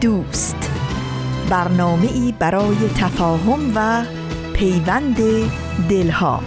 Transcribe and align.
دوست. 0.00 0.70
برنامه 1.50 2.12
ای 2.12 2.34
برای 2.38 2.76
تفاهم 2.96 3.72
و 3.74 4.04
پیوند 4.52 5.16
دلها. 5.88 6.40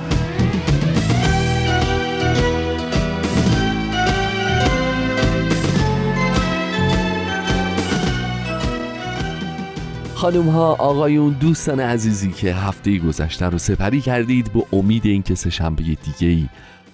خانم 10.16 10.50
ها 10.50 10.74
آقایون 10.74 11.34
دوستان 11.34 11.80
عزیزی 11.80 12.32
که 12.32 12.54
هفته 12.54 12.98
گذشته 12.98 13.46
رو 13.46 13.58
سپری 13.58 14.02
کردید 14.02 14.54
به 14.54 14.64
امید 14.74 15.06
اینکه 15.06 15.36
سه 15.36 15.50
شنبه 15.50 15.84
دیگه 15.84 16.28
ای 16.28 16.50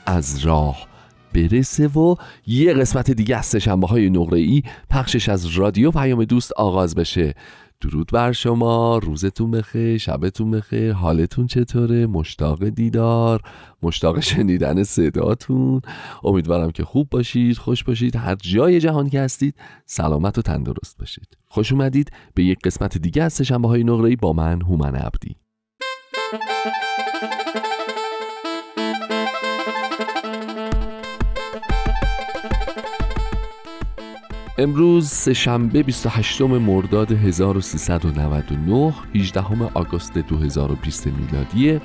از 0.05 0.39
راه 0.45 0.94
برسه 1.35 1.87
و 1.87 2.15
یه 2.47 2.73
قسمت 2.73 3.11
دیگه 3.11 3.37
از 3.37 3.45
سشنبه 3.45 3.87
های 3.87 4.09
نقره 4.09 4.39
ای 4.39 4.63
پخشش 4.89 5.29
از 5.29 5.45
رادیو 5.45 5.91
پیام 5.91 6.23
دوست 6.23 6.51
آغاز 6.51 6.95
بشه. 6.95 7.33
درود 7.81 8.09
بر 8.13 8.31
شما 8.31 8.97
روزتون 8.97 9.51
بخیر 9.51 9.97
شبتون 9.97 10.51
بخیر 10.51 10.93
حالتون 10.93 11.47
چطوره؟ 11.47 12.07
مشتاق 12.07 12.69
دیدار 12.69 13.41
مشتاق 13.83 14.19
شنیدن 14.19 14.83
صداتون. 14.83 15.81
امیدوارم 16.23 16.71
که 16.71 16.83
خوب 16.83 17.09
باشید 17.09 17.57
خوش 17.57 17.83
باشید 17.83 18.15
هر 18.15 18.35
جای 18.35 18.79
جهان 18.79 19.09
که 19.09 19.21
هستید 19.21 19.55
سلامت 19.85 20.37
و 20.37 20.41
تندرست 20.41 20.97
باشید. 20.97 21.37
خوش 21.45 21.71
اومدید 21.71 22.11
به 22.33 22.43
یک 22.43 22.59
قسمت 22.59 22.97
دیگه 22.97 23.23
از 23.23 23.33
سشنبه 23.33 23.67
های 23.67 23.83
نقره 23.83 24.15
با 24.15 24.33
من 24.33 24.61
هومن 24.61 24.95
عبدی. 24.95 25.35
امروز 34.57 35.07
سهشنبه 35.07 35.83
28 35.83 36.41
مرداد 36.41 37.11
1399 37.11 38.93
18 39.15 39.43
آگوست 39.73 40.17
2020 40.17 41.07
میلادیه. 41.07 41.81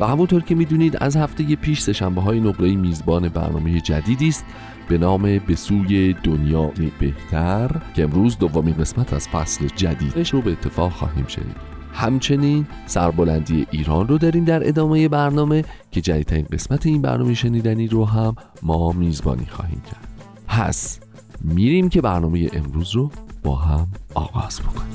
و 0.00 0.06
همونطور 0.06 0.42
که 0.42 0.54
می‌دونید 0.54 0.96
از 1.00 1.16
هفته 1.16 1.56
پیش 1.56 1.80
سهشنبه 1.80 2.20
های 2.20 2.40
نقره 2.40 2.76
میزبان 2.76 3.28
برنامه 3.28 3.80
جدیدی 3.80 4.28
است 4.28 4.44
به 4.88 4.98
نام 4.98 5.38
به 5.38 5.54
سوی 5.54 6.12
دنیا 6.12 6.72
بهتر 7.00 7.70
که 7.94 8.02
امروز 8.02 8.38
دومین 8.38 8.74
قسمت 8.74 9.12
از 9.12 9.28
فصل 9.28 9.66
جدیدش 9.76 10.30
رو 10.30 10.42
به 10.42 10.52
اتفاق 10.52 10.92
خواهیم 10.92 11.26
شنید. 11.28 11.56
همچنین 11.92 12.66
سربلندی 12.86 13.66
ایران 13.70 14.08
رو 14.08 14.18
داریم 14.18 14.44
در 14.44 14.68
ادامه 14.68 15.08
برنامه 15.08 15.64
که 15.90 16.00
جدیدترین 16.00 16.46
قسمت 16.52 16.86
این 16.86 17.02
برنامه 17.02 17.34
شنیدنی 17.34 17.88
رو 17.88 18.04
هم 18.04 18.34
ما 18.62 18.92
میزبانی 18.92 19.46
خواهیم 19.46 19.80
کرد. 19.80 20.08
پس 20.48 21.00
میریم 21.44 21.88
که 21.88 22.00
برنامه 22.00 22.50
امروز 22.52 22.94
رو 22.94 23.10
با 23.42 23.56
هم 23.56 23.86
آغاز 24.14 24.60
بکنیم. 24.60 24.88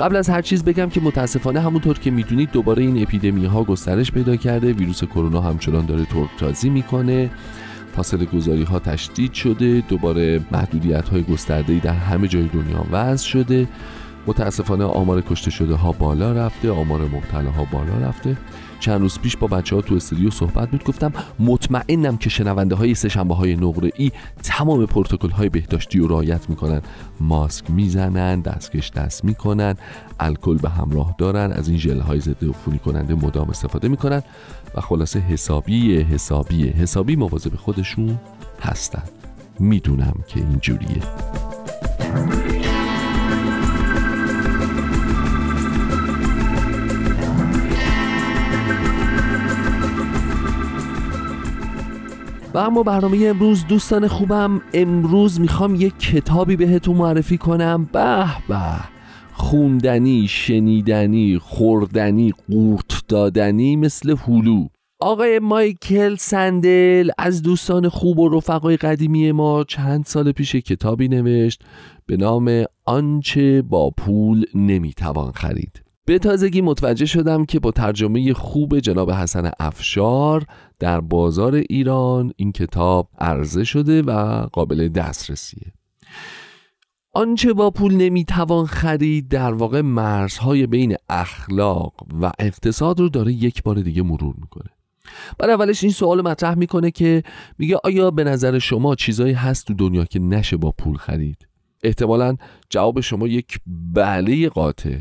قبل 0.00 0.16
از 0.16 0.28
هر 0.28 0.42
چیز 0.42 0.64
بگم 0.64 0.90
که 0.90 1.00
متاسفانه 1.00 1.60
همونطور 1.60 1.98
که 1.98 2.10
می‌دونید 2.10 2.50
دوباره 2.50 2.82
این 2.82 3.02
اپیدمی 3.02 3.44
ها 3.44 3.64
گسترش 3.64 4.12
پیدا 4.12 4.36
کرده 4.36 4.72
ویروس 4.72 5.04
کرونا 5.04 5.40
همچنان 5.40 5.86
داره 5.86 6.04
ترکتازی 6.04 6.70
می‌کنه. 6.70 7.30
فاصله 7.96 8.24
گذاری 8.24 8.62
ها 8.62 8.78
تشدید 8.78 9.32
شده 9.32 9.80
دوباره 9.88 10.40
محدودیت 10.52 11.08
های 11.08 11.22
گسترده 11.22 11.78
در 11.78 11.92
همه 11.92 12.28
جای 12.28 12.48
دنیا 12.48 12.86
وضع 12.90 13.26
شده. 13.26 13.68
متاسفانه 14.26 14.84
آمار 14.84 15.20
کشته 15.20 15.50
شده 15.50 15.74
ها 15.74 15.92
بالا 15.92 16.32
رفته 16.32 16.70
آمار 16.70 17.00
مبتلا 17.00 17.50
ها 17.50 17.64
بالا 17.64 17.98
رفته. 17.98 18.36
چند 18.80 19.00
روز 19.00 19.18
پیش 19.18 19.36
با 19.36 19.46
بچه 19.46 19.76
ها 19.76 19.82
تو 19.82 19.94
استودیو 19.94 20.30
صحبت 20.30 20.70
بود 20.70 20.84
گفتم 20.84 21.12
مطمئنم 21.38 22.16
که 22.16 22.30
شنونده 22.30 22.74
های 22.74 22.94
سهشنبه 22.94 23.34
های 23.34 23.56
نقره 23.56 23.90
ای 23.96 24.12
تمام 24.42 24.86
پروتکل 24.86 25.30
های 25.30 25.48
بهداشتی 25.48 25.98
رو 25.98 26.06
رعایت 26.06 26.50
می‌کنن. 26.50 26.82
ماسک 27.20 27.70
می‌زنن 27.70 28.40
دستکش 28.40 28.90
دست 28.90 29.24
می‌کنن 29.24 29.76
الکل 30.20 30.56
به 30.56 30.68
همراه 30.68 31.14
دارن 31.18 31.52
از 31.52 31.68
این 31.68 31.78
ژل 31.78 32.00
های 32.00 32.20
ضد 32.20 32.44
عفونی 32.48 32.78
کننده 32.78 33.14
مدام 33.14 33.50
استفاده 33.50 33.88
می‌کنن 33.88 34.22
و 34.74 34.80
خلاصه 34.80 35.18
حسابی 35.18 36.00
حسابی 36.00 36.68
حسابی 36.68 37.16
مواظب 37.16 37.56
خودشون 37.56 38.18
هستن. 38.60 39.02
می‌دونم 39.58 40.14
که 40.28 40.40
اینجوریه. 40.40 41.02
و 52.54 52.58
اما 52.58 52.82
برنامه 52.82 53.26
امروز 53.26 53.66
دوستان 53.66 54.08
خوبم 54.08 54.62
امروز 54.74 55.40
می‌خوام 55.40 55.74
یک 55.74 55.98
کتابی 55.98 56.56
بهتون 56.56 56.96
معرفی 56.96 57.38
کنم. 57.38 57.88
به 57.92 58.24
به 58.48 58.60
خوندنی 59.32 60.28
شنیدنی 60.28 61.38
خوردنی 61.38 62.32
قورت 62.50 63.02
دادنی 63.08 63.76
مثل 63.76 64.16
هلو 64.26 64.66
آقای 65.00 65.38
مایکل 65.38 66.14
سندل 66.14 67.10
از 67.18 67.42
دوستان 67.42 67.88
خوب 67.88 68.18
و 68.18 68.28
رفقای 68.28 68.76
قدیمی 68.76 69.32
ما 69.32 69.64
چند 69.64 70.04
سال 70.04 70.32
پیش 70.32 70.56
کتابی 70.56 71.08
نوشت 71.08 71.62
به 72.06 72.16
نام 72.16 72.64
آنچه 72.84 73.62
با 73.62 73.90
پول 73.90 74.44
نمی‌توان 74.54 75.32
خرید. 75.32 75.82
به 76.10 76.18
تازگی 76.18 76.60
متوجه 76.60 77.06
شدم 77.06 77.44
که 77.44 77.60
با 77.60 77.70
ترجمه 77.70 78.32
خوب 78.34 78.78
جناب 78.78 79.10
حسن 79.10 79.50
افشار 79.60 80.46
در 80.78 81.00
بازار 81.00 81.54
ایران 81.54 82.32
این 82.36 82.52
کتاب 82.52 83.08
عرضه 83.18 83.64
شده 83.64 84.02
و 84.02 84.42
قابل 84.52 84.88
دسترسیه. 84.88 85.72
آنچه 87.12 87.52
با 87.52 87.70
پول 87.70 87.94
نمی‌توان 87.94 88.66
خرید 88.66 89.28
در 89.28 89.52
واقع 89.52 89.80
مرزهای 89.80 90.66
بین 90.66 90.96
اخلاق 91.08 91.94
و 92.22 92.32
اقتصاد 92.38 93.00
رو 93.00 93.08
داره 93.08 93.32
یک 93.32 93.62
بار 93.62 93.80
دیگه 93.80 94.02
مرور 94.02 94.34
می‌کنه. 94.38 94.70
بعد 95.38 95.50
اولش 95.50 95.82
این 95.82 95.92
سوال 95.92 96.20
مطرح 96.20 96.54
می‌کنه 96.54 96.90
که 96.90 97.22
میگه 97.58 97.76
آیا 97.84 98.10
به 98.10 98.24
نظر 98.24 98.58
شما 98.58 98.94
چیزایی 98.94 99.34
هست 99.34 99.66
تو 99.66 99.74
دنیا 99.74 100.04
که 100.04 100.18
نشه 100.18 100.56
با 100.56 100.70
پول 100.78 100.96
خرید؟ 100.96 101.48
احتمالا 101.82 102.36
جواب 102.70 103.00
شما 103.00 103.26
یک 103.26 103.58
بله 103.94 104.48
قاطع. 104.48 104.98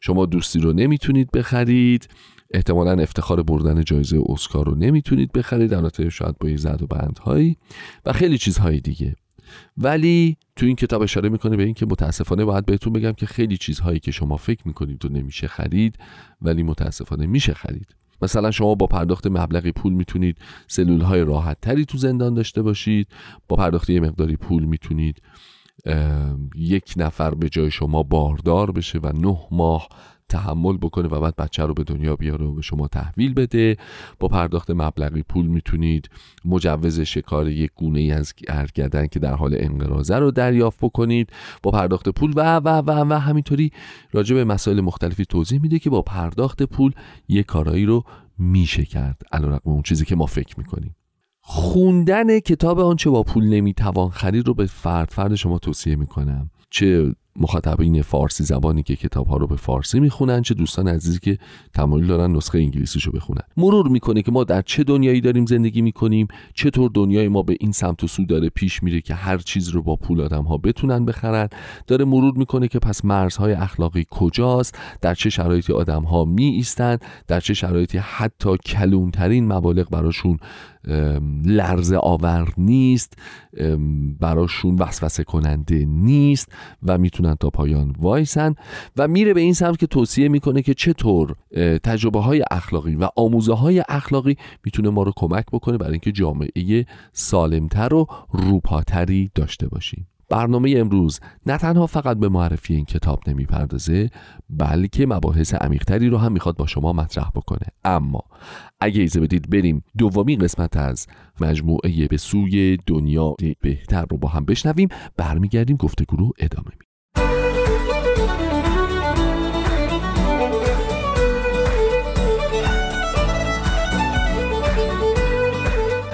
شما 0.00 0.26
دوستی 0.26 0.58
رو 0.58 0.72
نمی‌تونید 0.72 1.30
بخرید. 1.30 2.08
احتمالا 2.50 3.02
افتخار 3.02 3.42
بردن 3.42 3.84
جایزه 3.84 4.22
اسکار 4.28 4.66
رو 4.66 4.74
نمی‌تونید 4.74 5.32
بخرید. 5.32 5.74
البته 5.74 6.10
شاید 6.10 6.38
با 6.38 6.56
زد 6.56 6.82
و 6.82 6.86
بندهایی 6.86 7.56
و 8.06 8.12
خیلی 8.12 8.38
چیزهای 8.38 8.80
دیگه. 8.80 9.16
ولی 9.76 10.36
تو 10.56 10.66
این 10.66 10.76
کتاب 10.76 11.02
اشاره 11.02 11.28
می‌کنه 11.28 11.56
به 11.56 11.64
اینکه 11.64 11.86
متاسفانه 11.86 12.44
باید 12.44 12.66
بهتون 12.66 12.92
بگم 12.92 13.12
که 13.12 13.26
خیلی 13.26 13.56
چیزهایی 13.56 13.98
که 13.98 14.10
شما 14.10 14.36
فکر 14.36 14.68
می‌کنید 14.68 15.04
و 15.04 15.08
نمیشه 15.08 15.46
خرید 15.46 15.98
ولی 16.42 16.62
متاسفانه 16.62 17.26
میشه 17.26 17.54
خرید. 17.54 17.94
مثلا 18.22 18.50
شما 18.50 18.74
با 18.74 18.86
پرداخت 18.86 19.26
مبلغی 19.26 19.72
پول 19.72 19.92
می‌تونید 19.92 20.38
سلول 20.66 21.00
های 21.00 21.24
تو 21.84 21.98
زندان 21.98 22.34
داشته 22.34 22.62
باشید 22.62 23.08
با 23.48 23.56
پرداخت 23.56 23.90
یه 23.90 24.00
مقداری 24.00 24.36
پول 24.36 24.64
می‌تونید 24.64 25.22
یک 26.54 26.94
نفر 26.96 27.34
به 27.34 27.48
جای 27.48 27.70
شما 27.70 28.02
باردار 28.02 28.70
بشه 28.70 28.98
و 28.98 29.12
نه 29.14 29.38
ماه 29.50 29.88
تحمل 30.28 30.76
بکنه 30.76 31.08
و 31.08 31.20
بعد 31.20 31.36
بچه 31.36 31.64
رو 31.64 31.74
به 31.74 31.84
دنیا 31.84 32.16
بیاره 32.16 32.46
و 32.46 32.54
به 32.54 32.62
شما 32.62 32.88
تحویل 32.88 33.34
بده. 33.34 33.76
با 34.18 34.28
پرداخت 34.28 34.70
مبلغی 34.70 35.22
پول 35.22 35.46
می‌تونید 35.46 36.10
مجوز 36.44 37.00
شکار 37.00 37.48
یک 37.48 37.70
گونه 37.74 38.00
ای 38.00 38.12
از 38.12 38.34
ارگدن 38.48 39.06
که 39.06 39.18
در 39.18 39.34
حال 39.34 39.56
انقراضه 39.58 40.16
رو 40.16 40.30
دریافت 40.30 40.78
بکنید. 40.82 41.30
با 41.62 41.70
پرداخت 41.70 42.08
پول 42.08 42.32
و 42.36 42.56
و 42.56 42.68
و 42.68 42.90
و 43.10 43.18
همینطوری 43.18 43.72
راجع 44.12 44.34
به 44.34 44.44
مسائل 44.44 44.80
مختلفی 44.80 45.24
توضیح 45.24 45.60
میده 45.60 45.78
که 45.78 45.90
با 45.90 46.02
پرداخت 46.02 46.62
پول 46.62 46.92
یک 47.28 47.46
کارایی 47.46 47.84
رو 47.84 48.04
میشه 48.38 48.84
کرد. 48.84 49.22
علیرغم 49.32 49.60
اون 49.64 49.82
چیزی 49.82 50.04
که 50.04 50.16
ما 50.16 50.26
فکر 50.26 50.58
می‌کنیم. 50.58 50.94
خوندن 51.42 52.38
کتاب 52.40 52.80
آنچه 52.80 53.10
با 53.10 53.22
پول 53.22 53.44
نمی‌توان 53.44 54.08
خرید 54.08 54.48
رو 54.48 54.54
به 54.54 54.66
فرد 54.66 55.10
فرد 55.10 55.34
شما 55.34 55.58
توصیه 55.58 55.96
می‌کنم. 55.96 56.50
چه 56.70 57.14
مخاطبین 57.36 58.02
فارسی 58.02 58.44
زبانی 58.44 58.82
که 58.82 58.96
کتاب 58.96 59.26
ها 59.26 59.36
رو 59.36 59.46
به 59.46 59.56
فارسی 59.56 60.00
می‌خونن 60.00 60.42
چه 60.42 60.54
دوستان 60.54 60.88
عزیزی 60.88 61.18
که 61.18 61.38
تمایل 61.74 62.06
دارن 62.06 62.32
نسخه 62.32 62.58
انگلیسیش 62.58 63.04
رو 63.04 63.12
بخونن. 63.12 63.42
مرور 63.56 63.88
می‌کنه 63.88 64.22
که 64.22 64.32
ما 64.32 64.44
در 64.44 64.62
چه 64.62 64.84
دنیایی 64.84 65.20
داریم 65.20 65.46
زندگی 65.46 65.82
می‌کنیم 65.82 66.28
چطور 66.54 66.90
دنیای 66.94 67.28
ما 67.28 67.42
به 67.42 67.56
این 67.60 67.72
سمت 67.72 68.04
و 68.04 68.06
سو 68.06 68.24
داره 68.24 68.48
پیش 68.48 68.82
میره 68.82 69.00
که 69.00 69.14
هر 69.14 69.38
چیز 69.38 69.68
رو 69.68 69.82
با 69.82 69.96
پول 69.96 70.20
آدم 70.20 70.42
ها 70.44 70.56
بتونن 70.56 71.04
بخرن. 71.04 71.48
داره 71.86 72.04
مرور 72.04 72.38
می‌کنه 72.38 72.68
که 72.68 72.78
پس 72.78 73.04
مرزهای 73.04 73.52
اخلاقی 73.52 74.06
کجاست 74.10 74.78
در 75.00 75.14
چه 75.14 75.30
شرایطی 75.30 75.72
آدم 75.72 76.02
ها 76.02 76.24
می 76.24 76.44
ایستند 76.44 77.04
در 77.28 77.40
چه 77.40 77.54
شرایطی 77.54 77.98
حتی 77.98 78.56
کلونترین 78.56 79.52
مبالغ 79.52 79.90
براشون 79.90 80.38
لرزه 81.44 81.96
آور 81.96 82.52
نیست 82.58 83.18
براشون 84.20 84.74
وسوسه 84.74 85.24
کننده 85.24 85.84
نیست 85.84 86.52
و 86.82 86.98
می‌تونن 87.20 87.36
تا 87.40 87.50
پایان 87.50 87.94
وایسن 87.98 88.54
و 88.96 89.08
میره 89.08 89.34
به 89.34 89.40
این 89.40 89.54
سمت 89.54 89.78
که 89.78 89.86
توصیه 89.86 90.28
می‌کنه 90.28 90.62
که 90.62 90.74
چطور 90.74 91.36
تجربه 91.82 92.20
های 92.20 92.44
اخلاقی 92.50 92.94
و 92.94 93.08
آموزه 93.16 93.54
های 93.54 93.82
اخلاقی 93.88 94.36
می‌تونه 94.64 94.90
ما 94.90 95.02
رو 95.02 95.12
کمک 95.16 95.46
بکنه 95.52 95.78
برای 95.78 95.92
اینکه 95.92 96.12
جامعه 96.12 96.86
سالمتر 97.12 97.94
و 97.94 98.06
روپاتری 98.32 99.30
داشته 99.34 99.68
باشیم. 99.68 100.06
برنامه 100.28 100.74
امروز 100.76 101.20
نه 101.46 101.58
تنها 101.58 101.86
فقط 101.86 102.16
به 102.16 102.28
معرفی 102.28 102.74
این 102.74 102.84
کتاب 102.84 103.20
نمی‌پردازه 103.26 104.10
بلکه 104.50 105.06
مباحث 105.06 105.54
عمیقتری 105.54 106.08
رو 106.08 106.18
هم 106.18 106.32
می‌خواد 106.32 106.56
با 106.56 106.66
شما 106.66 106.92
مطرح 106.92 107.30
بکنه. 107.34 107.66
اما 107.84 108.20
اگه 108.80 109.00
ایزه 109.00 109.20
بدید 109.20 109.50
بریم 109.50 109.84
دومین 109.98 110.38
قسمت 110.38 110.76
از 110.76 111.06
مجموعه 111.40 112.08
به 112.08 112.16
سوی 112.16 112.78
دنیا 112.86 113.34
بهتر 113.60 114.04
رو 114.10 114.16
با 114.16 114.28
هم 114.28 114.44
بشنویم 114.44 114.88
برمیگردیم 115.16 115.76
گفتگو 115.76 116.16
رو 116.16 116.32
ادامه 116.38 116.66
میدیم. 116.66 116.89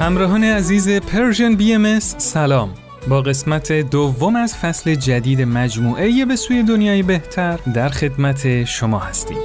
همراهان 0.00 0.44
عزیز 0.44 0.88
Persian 0.88 1.54
BMS 1.54 1.98
سلام 1.98 2.74
با 3.08 3.22
قسمت 3.22 3.72
دوم 3.72 4.36
از 4.36 4.56
فصل 4.56 4.94
جدید 4.94 5.42
مجموعه 5.42 6.24
به 6.24 6.36
سوی 6.36 6.62
دنیای 6.62 7.02
بهتر 7.02 7.58
در 7.74 7.88
خدمت 7.88 8.64
شما 8.64 8.98
هستیم. 8.98 9.38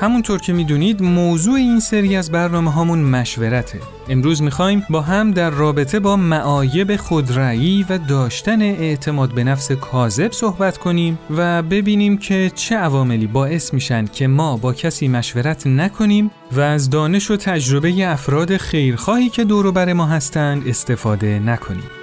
همونطور 0.00 0.40
که 0.40 0.52
می‌دونید 0.52 1.02
موضوع 1.02 1.54
این 1.54 1.80
سری 1.80 2.16
از 2.16 2.30
برنامه 2.30 2.72
هامون 2.72 2.98
مشورته 2.98 3.80
امروز 4.08 4.42
می‌خوایم 4.42 4.86
با 4.90 5.00
هم 5.00 5.30
در 5.30 5.50
رابطه 5.50 6.00
با 6.00 6.16
معایب 6.16 6.96
خودرایی 6.96 7.86
و 7.88 7.98
داشتن 7.98 8.62
اعتماد 8.62 9.34
به 9.34 9.44
نفس 9.44 9.72
کاذب 9.72 10.32
صحبت 10.32 10.78
کنیم 10.78 11.18
و 11.36 11.62
ببینیم 11.62 12.18
که 12.18 12.50
چه 12.54 12.76
عواملی 12.76 13.26
باعث 13.26 13.74
میشن 13.74 14.04
که 14.04 14.26
ما 14.26 14.56
با 14.56 14.72
کسی 14.72 15.08
مشورت 15.08 15.66
نکنیم 15.66 16.30
و 16.52 16.60
از 16.60 16.90
دانش 16.90 17.30
و 17.30 17.36
تجربه 17.36 18.10
افراد 18.10 18.56
خیرخواهی 18.56 19.28
که 19.28 19.44
دور 19.44 19.70
بر 19.70 19.92
ما 19.92 20.06
هستند 20.06 20.68
استفاده 20.68 21.38
نکنیم. 21.38 21.99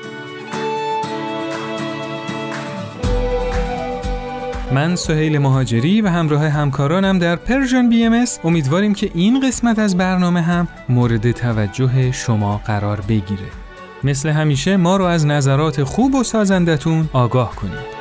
من 4.72 4.96
سهیل 4.96 5.38
مهاجری 5.38 6.02
و 6.02 6.08
همراه 6.10 6.48
همکارانم 6.48 7.20
در 7.20 7.36
پرژن 7.36 7.90
بی 7.90 8.04
ام 8.04 8.26
امیدواریم 8.44 8.94
که 8.94 9.12
این 9.14 9.40
قسمت 9.48 9.80
از 9.80 9.98
برنامه 9.98 10.42
هم 10.42 10.68
مورد 10.90 11.32
توجه 11.32 12.12
شما 12.12 12.62
قرار 12.66 13.02
بگیره. 13.02 13.48
مثل 14.04 14.30
همیشه 14.30 14.78
ما 14.78 14.98
رو 14.98 15.06
از 15.06 15.26
نظرات 15.26 15.84
خوب 15.84 16.16
و 16.16 16.24
سازندتون 16.24 17.10
آگاه 17.14 17.56
کنید. 17.56 17.97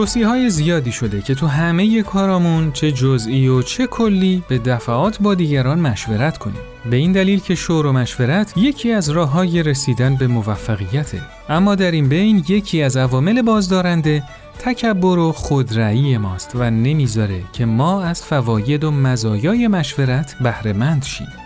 توصیه 0.00 0.28
های 0.28 0.50
زیادی 0.50 0.92
شده 0.92 1.22
که 1.22 1.34
تو 1.34 1.46
همه 1.46 2.02
کارامون 2.02 2.72
چه 2.72 2.92
جزئی 2.92 3.48
و 3.48 3.62
چه 3.62 3.86
کلی 3.86 4.42
به 4.48 4.58
دفعات 4.58 5.18
با 5.20 5.34
دیگران 5.34 5.80
مشورت 5.80 6.38
کنیم. 6.38 6.60
به 6.90 6.96
این 6.96 7.12
دلیل 7.12 7.40
که 7.40 7.54
شور 7.54 7.86
و 7.86 7.92
مشورت 7.92 8.52
یکی 8.56 8.92
از 8.92 9.10
راه 9.10 9.30
های 9.30 9.62
رسیدن 9.62 10.16
به 10.16 10.26
موفقیته. 10.26 11.20
اما 11.48 11.74
در 11.74 11.90
این 11.90 12.08
بین 12.08 12.44
یکی 12.48 12.82
از 12.82 12.96
عوامل 12.96 13.42
بازدارنده 13.42 14.22
تکبر 14.58 15.18
و 15.18 15.32
خودرأیی 15.32 16.18
ماست 16.18 16.52
و 16.54 16.70
نمی‌ذاره 16.70 17.42
که 17.52 17.64
ما 17.64 18.02
از 18.02 18.24
فواید 18.24 18.84
و 18.84 18.90
مزایای 18.90 19.68
مشورت 19.68 20.36
بهره 20.40 20.72
مند 20.72 21.04
شیم. 21.04 21.39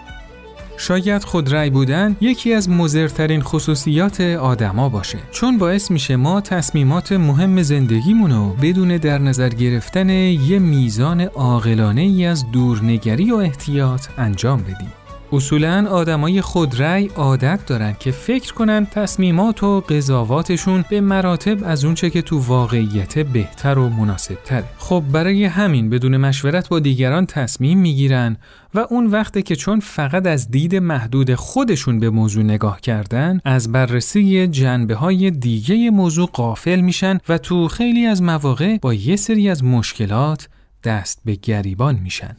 شاید 0.76 1.24
خودرأی 1.24 1.70
بودن 1.70 2.16
یکی 2.20 2.54
از 2.54 2.68
مزرترین 2.68 3.42
خصوصیات 3.42 4.20
آدما 4.20 4.88
باشه. 4.88 5.18
چون 5.30 5.58
باعث 5.58 5.90
میشه 5.90 6.16
ما 6.16 6.40
تصمیمات 6.40 7.12
مهم 7.12 7.62
زندگیمونو 7.62 8.52
بدون 8.62 8.96
در 8.96 9.18
نظر 9.18 9.48
گرفتن 9.48 10.08
یه 10.08 10.58
میزان 10.58 11.20
عاقلانه 11.20 12.00
ای 12.00 12.26
از 12.26 12.50
دورنگری 12.52 13.32
و 13.32 13.36
احتیاط 13.36 14.06
انجام 14.18 14.62
بدیم. 14.62 15.03
اصولا 15.32 15.86
آدمای 15.90 16.40
خودرأی 16.40 17.06
عادت 17.06 17.66
دارن 17.66 17.96
که 18.00 18.10
فکر 18.10 18.54
کنن 18.54 18.86
تصمیمات 18.86 19.62
و 19.62 19.80
قضاواتشون 19.80 20.84
به 20.90 21.00
مراتب 21.00 21.58
از 21.64 21.84
اونچه 21.84 22.10
که 22.10 22.22
تو 22.22 22.38
واقعیت 22.38 23.18
بهتر 23.18 23.78
و 23.78 23.88
مناسب 23.88 24.38
تره. 24.44 24.64
خب 24.78 25.04
برای 25.12 25.44
همین 25.44 25.90
بدون 25.90 26.16
مشورت 26.16 26.68
با 26.68 26.78
دیگران 26.78 27.26
تصمیم 27.26 27.78
می‌گیرن 27.78 28.36
و 28.74 28.86
اون 28.90 29.06
وقته 29.06 29.42
که 29.42 29.56
چون 29.56 29.80
فقط 29.80 30.26
از 30.26 30.50
دید 30.50 30.76
محدود 30.76 31.34
خودشون 31.34 32.00
به 32.00 32.10
موضوع 32.10 32.44
نگاه 32.44 32.80
کردن 32.80 33.40
از 33.44 33.72
بررسی 33.72 34.46
جنبه 34.46 34.94
های 34.94 35.30
دیگه 35.30 35.90
موضوع 35.90 36.28
قافل 36.32 36.80
میشن 36.80 37.18
و 37.28 37.38
تو 37.38 37.68
خیلی 37.68 38.06
از 38.06 38.22
مواقع 38.22 38.78
با 38.78 38.94
یه 38.94 39.16
سری 39.16 39.48
از 39.48 39.64
مشکلات 39.64 40.48
دست 40.84 41.20
به 41.24 41.34
گریبان 41.34 41.98
میشن. 42.02 42.36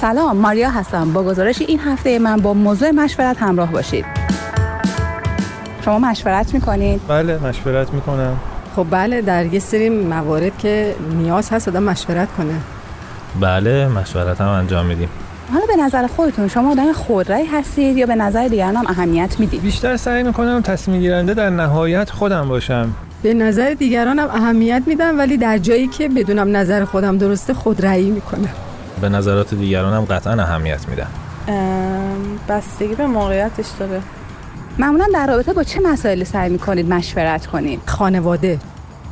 سلام 0.00 0.36
ماریا 0.36 0.70
هستم. 0.70 1.12
با 1.12 1.22
گزارش 1.22 1.62
این 1.62 1.80
هفته 1.80 2.18
من 2.18 2.36
با 2.36 2.54
موضوع 2.54 2.90
مشورت 2.90 3.42
همراه 3.42 3.72
باشید. 3.72 4.04
شما 5.84 5.98
مشورت 5.98 6.54
می‌کنید؟ 6.54 7.00
بله 7.08 7.38
مشورت 7.38 7.94
می‌کنم. 7.94 8.36
خب 8.76 8.86
بله 8.90 9.22
در 9.22 9.46
یه 9.46 9.60
سری 9.60 9.88
موارد 9.88 10.58
که 10.58 10.94
نیاز 11.18 11.50
هست 11.50 11.68
آدم 11.68 11.82
مشورت 11.82 12.28
کنه. 12.36 12.54
بله 13.40 13.88
مشورت 13.88 14.40
هم 14.40 14.48
انجام 14.48 14.86
میدیم. 14.86 15.08
حالا 15.52 15.66
به 15.66 15.76
نظر 15.82 16.06
خودتون 16.06 16.48
شما 16.48 16.70
آدم 16.70 16.92
خودرأی 16.92 17.46
هستید 17.46 17.96
یا 17.96 18.06
به 18.06 18.14
نظر 18.14 18.48
دیگران 18.48 18.76
هم 18.76 18.84
اهمیت 18.88 19.40
می‌دید؟ 19.40 19.62
بیشتر 19.62 19.96
سعی 19.96 20.22
می‌کنم 20.22 20.60
تصمیم 20.60 21.00
گیرنده 21.00 21.34
در 21.34 21.50
نهایت 21.50 22.10
خودم 22.10 22.48
باشم. 22.48 22.92
به 23.22 23.34
نظر 23.34 23.74
دیگرانم 23.74 24.28
اهمیت 24.30 24.82
میدم 24.86 25.18
ولی 25.18 25.36
در 25.36 25.58
جایی 25.58 25.88
که 25.88 26.08
بدونم 26.08 26.56
نظر 26.56 26.84
خودم 26.84 27.18
درسته 27.18 27.54
خودرأیی 27.54 28.10
می‌کنم. 28.10 28.48
به 29.00 29.08
نظرات 29.08 29.54
دیگرانم 29.54 30.04
قطعا 30.04 30.32
اهمیت 30.32 30.88
میدم 30.88 31.06
بستگی 32.48 32.94
به 32.94 33.06
موقعیتش 33.06 33.66
داره. 33.78 34.02
معمولا 34.78 35.06
در 35.14 35.26
رابطه 35.26 35.52
با 35.52 35.62
چه 35.62 35.80
مسائلی 35.80 36.24
سعی 36.24 36.50
می‌کنید 36.50 36.88
مشورت 36.88 37.46
کنید؟ 37.46 37.80
خانواده. 37.86 38.58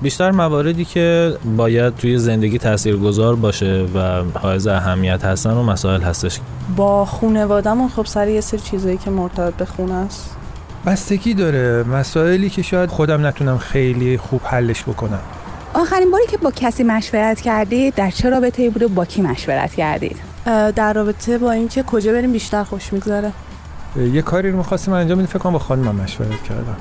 بیشتر 0.02 0.30
مواردی 0.30 0.84
که 0.84 1.36
باید 1.56 1.96
توی 1.96 2.18
زندگی 2.18 2.58
تاثیرگذار 2.58 3.36
باشه 3.36 3.86
و 3.94 4.22
حائز 4.38 4.66
اهمیت 4.66 5.24
هستن 5.24 5.50
و 5.50 5.62
مسائل 5.62 6.00
هستش. 6.00 6.40
با 6.76 7.04
خونوادهمون 7.04 7.88
خب 7.88 8.06
سر 8.06 8.28
یه 8.28 8.40
سری 8.40 8.60
چیزایی 8.60 8.96
که 8.96 9.10
مرتبط 9.10 9.54
به 9.54 9.64
خونه 9.64 9.94
است. 9.94 10.36
بستگی 10.86 11.34
داره. 11.34 11.82
مسائلی 11.82 12.50
که 12.50 12.62
شاید 12.62 12.90
خودم 12.90 13.26
نتونم 13.26 13.58
خیلی 13.58 14.18
خوب 14.18 14.40
حلش 14.44 14.82
بکنم. 14.82 15.20
آخرین 15.74 16.10
باری 16.10 16.26
که 16.26 16.36
با 16.36 16.50
کسی 16.50 16.84
مشورت 16.84 17.40
کردید 17.40 17.94
در 17.94 18.10
چه 18.10 18.30
رابطه 18.30 18.70
بود 18.70 18.82
و 18.82 18.88
با 18.88 19.04
کی 19.04 19.22
مشورت 19.22 19.74
کردید؟ 19.74 20.16
در 20.76 20.92
رابطه 20.92 21.38
با 21.38 21.50
اینکه 21.50 21.82
کجا 21.82 22.12
بریم 22.12 22.32
بیشتر 22.32 22.64
خوش 22.64 22.92
میگذره. 22.92 23.32
یه 24.12 24.22
کاری 24.22 24.50
رو 24.50 24.56
می‌خواستیم 24.56 24.94
انجام 24.94 25.18
بدیم. 25.18 25.26
فکر 25.26 25.38
کنم 25.38 25.52
با 25.52 25.58
خانمم 25.58 25.94
مشورت 25.94 26.42
کردم. 26.42 26.76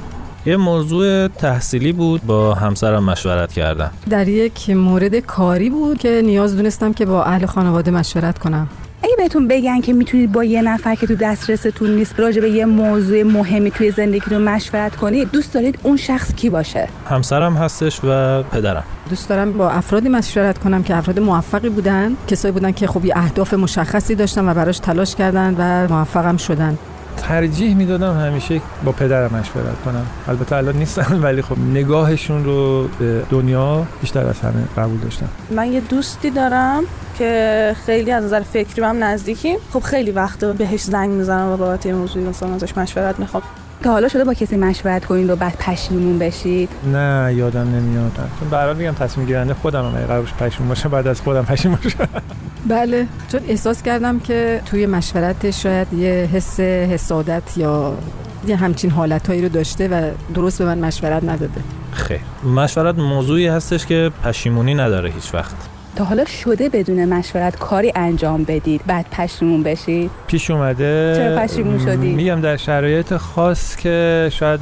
یه 0.46 0.58
موضوع 0.58 1.28
تحصیلی 1.28 1.92
بود. 1.92 2.24
با 2.24 2.54
همسرم 2.54 3.04
مشورت 3.04 3.54
کردم. 3.54 3.92
در 4.10 4.28
یک 4.28 4.70
مورد 4.70 5.16
کاری 5.16 5.70
بود 5.70 5.98
که 5.98 6.22
نیاز 6.26 6.58
دونستم 6.58 6.94
که 6.94 7.06
با 7.06 7.24
اهل 7.24 7.46
خانواده 7.46 7.92
مشورت 7.92 8.40
کنم. 8.40 8.68
اگه 9.04 9.16
بهتون 9.18 9.48
بگن 9.48 9.82
که 9.82 9.94
می‌تونید 9.94 10.32
با 10.32 10.44
یه 10.44 10.62
نفر 10.62 10.96
که 10.96 11.08
تو 11.08 11.16
دسترستون 11.16 11.96
نیست 11.96 12.20
راجع 12.20 12.42
به 12.42 12.50
یه 12.50 12.66
موضوع 12.66 13.24
مهمی 13.24 13.72
توی 13.72 13.92
زندگیتون 13.92 14.42
مشورت 14.42 14.96
کنید 14.96 15.32
دوست 15.32 15.54
دارید 15.54 15.80
اون 15.84 15.98
شخص 15.98 16.36
کی 16.36 16.50
باشه؟ 16.50 16.88
همسرم 17.10 17.54
هستش 17.54 18.00
و 18.04 18.44
پدرم. 18.44 18.84
دوست 19.10 19.30
دارم 19.30 19.54
با 19.54 19.70
افرادی 19.70 20.10
مشورت 20.10 20.58
کنم 20.58 20.84
که 20.84 20.96
افراد 20.96 21.20
موفقی 21.20 21.70
بودن 21.70 22.16
کسایی 22.28 22.52
بودن 22.52 22.72
که 22.72 22.88
خب 22.88 23.06
یه 23.06 23.18
اهداف 23.18 23.54
مشخصی 23.54 24.16
داشتن 24.16 24.50
و 24.50 24.54
براش 24.54 24.80
تلاش 24.80 25.16
کردن 25.16 25.56
و 25.58 25.94
موفقم 25.94 26.38
شدن. 26.38 26.78
ترجیح 27.18 27.76
می‌دادم 27.76 28.20
همیشه 28.20 28.62
با 28.86 28.92
پدرم 28.92 29.36
مشورت 29.36 29.82
کنم. 29.86 30.06
البته 30.28 30.56
الان 30.56 30.76
نیستن 30.76 31.20
ولی 31.22 31.42
خب 31.42 31.58
نگاهشون 31.60 32.44
رو 32.44 32.88
به 33.00 33.24
دنیا 33.30 33.86
بیشتر 34.02 34.28
از 34.28 34.40
همه 34.40 34.64
قبول 34.78 34.98
داشتم. 34.98 35.28
من 35.52 35.72
یه 35.72 35.80
دوستی 35.80 36.30
دارم 36.30 36.84
که 37.18 37.76
خیلی 37.86 38.12
از 38.12 38.24
نظر 38.24 38.42
فکری 38.42 38.82
هم 38.82 39.04
نزدیکی. 39.04 39.56
خب 39.74 39.80
خیلی 39.80 40.12
وقت 40.12 40.46
بهش 40.46 40.82
زنگ 40.82 41.10
می‌زنم 41.10 41.52
و 41.52 41.58
بابت 41.58 41.86
این 41.86 41.96
موضوع 41.96 42.24
مثلا 42.24 42.54
ازش 42.54 42.78
مشورت 42.78 43.20
می‌خوام. 43.20 43.44
تا 43.84 43.92
حالا 43.92 44.08
شده 44.08 44.24
با 44.24 44.34
کسی 44.34 44.58
مشورت 44.58 45.06
کنید 45.06 45.30
و 45.30 45.36
بعد 45.36 45.54
پشیمون 45.60 46.20
بشید؟ 46.20 46.70
نه 46.94 47.34
یادم 47.36 47.76
نمیاد. 47.76 48.12
چون 48.40 48.50
برای 48.50 48.76
میگم 48.76 48.92
تصمیم 48.92 49.28
گیرنده 49.28 49.54
خودم 49.54 49.86
هم 49.86 49.92
قرارش 49.92 50.34
پشیمون 50.34 50.70
باشه 50.70 50.90
بعد 50.90 51.08
از 51.08 51.22
خودم 51.22 51.42
پشیمون 51.42 51.78
باشه 51.84 51.98
بله 52.68 53.08
چون 53.32 53.42
احساس 53.48 53.82
کردم 53.82 54.20
که 54.20 54.62
توی 54.66 54.86
مشورت 54.86 55.52
شاید 55.52 55.94
یه 55.94 56.30
حس 56.34 56.60
حسادت 56.60 57.58
یا 57.58 57.98
یه 58.48 58.56
همچین 58.56 58.90
حالتهایی 58.90 59.42
رو 59.42 59.50
داشته 59.50 59.88
و 59.88 60.12
درست 60.34 60.60
به 60.62 60.66
من 60.66 60.80
مشورت 60.80 61.24
نداده. 61.24 61.62
خیر. 61.92 62.20
مشورت 62.56 62.98
موضوعی 62.98 63.48
هستش 63.48 63.86
که 63.86 64.12
پشیمونی 64.24 64.76
نداره 64.76 65.12
هیچ 65.12 65.34
وقت. 65.34 65.56
تا 65.96 66.04
حالا 66.04 66.26
شده 66.26 66.70
بدون 66.70 67.06
مشورت 67.06 67.60
کاری 67.60 67.92
انجام 67.96 68.44
بدید 68.44 68.82
بعد 68.88 69.06
پشیمون 69.12 69.64
بشید؟ 69.64 70.12
پیش 70.28 70.52
اومده. 70.52 71.14
چرا 71.18 71.38
پشیمون 71.38 71.80
شدی؟ 71.80 72.14
میگم 72.16 72.42
در 72.42 72.58
شرایط 72.58 73.18
خاص 73.18 73.76
که 73.76 74.30
شاید 74.34 74.60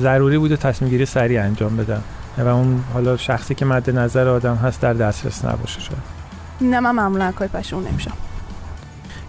ضروری 0.00 0.38
بوده 0.38 0.56
تصمیم 0.56 0.90
گیری 0.90 1.06
سریع 1.06 1.42
انجام 1.42 1.76
بدم. 1.76 2.02
و 2.38 2.48
اون 2.48 2.80
حالا 2.94 3.16
شخصی 3.16 3.54
که 3.54 3.64
مد 3.64 3.90
نظر 3.90 4.28
آدم 4.28 4.54
هست 4.54 4.80
در 4.80 4.92
دسترس 4.92 5.44
نباشه 5.44 5.80
شاید. 5.80 6.19
نه 6.60 6.80
من 6.80 6.90
معمولا 6.90 7.32
کاری 7.32 7.50
پشیمون 7.50 7.86
نمیشم. 7.88 8.12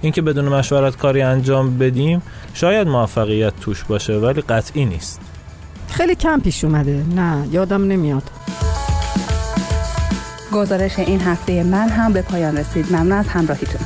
اینکه 0.02 0.22
بدون 0.22 0.46
مشورت 0.46 0.98
کاری 0.98 1.22
انجام 1.22 1.78
بدیم 1.78 2.22
شاید 2.54 2.88
موفقیت 2.88 3.54
توش 3.60 3.84
باشه 3.84 4.14
ولی 4.14 4.42
قطعی 4.42 4.86
نیست. 4.86 5.22
خیلی 5.88 6.16
کم 6.16 6.40
پیش 6.40 6.64
اومده. 6.64 7.04
نه 7.16 7.48
یادم 7.52 7.84
نمیاد. 7.84 8.24
گزارش 10.54 11.00
این 11.00 11.22
هفته 11.22 11.64
من 11.64 11.90
هم 11.90 12.14
به 12.14 12.22
پایان 12.22 12.58
رسید. 12.58 12.86
ممنون 12.92 13.12
از 13.12 13.28
همراهیتون. 13.28 13.82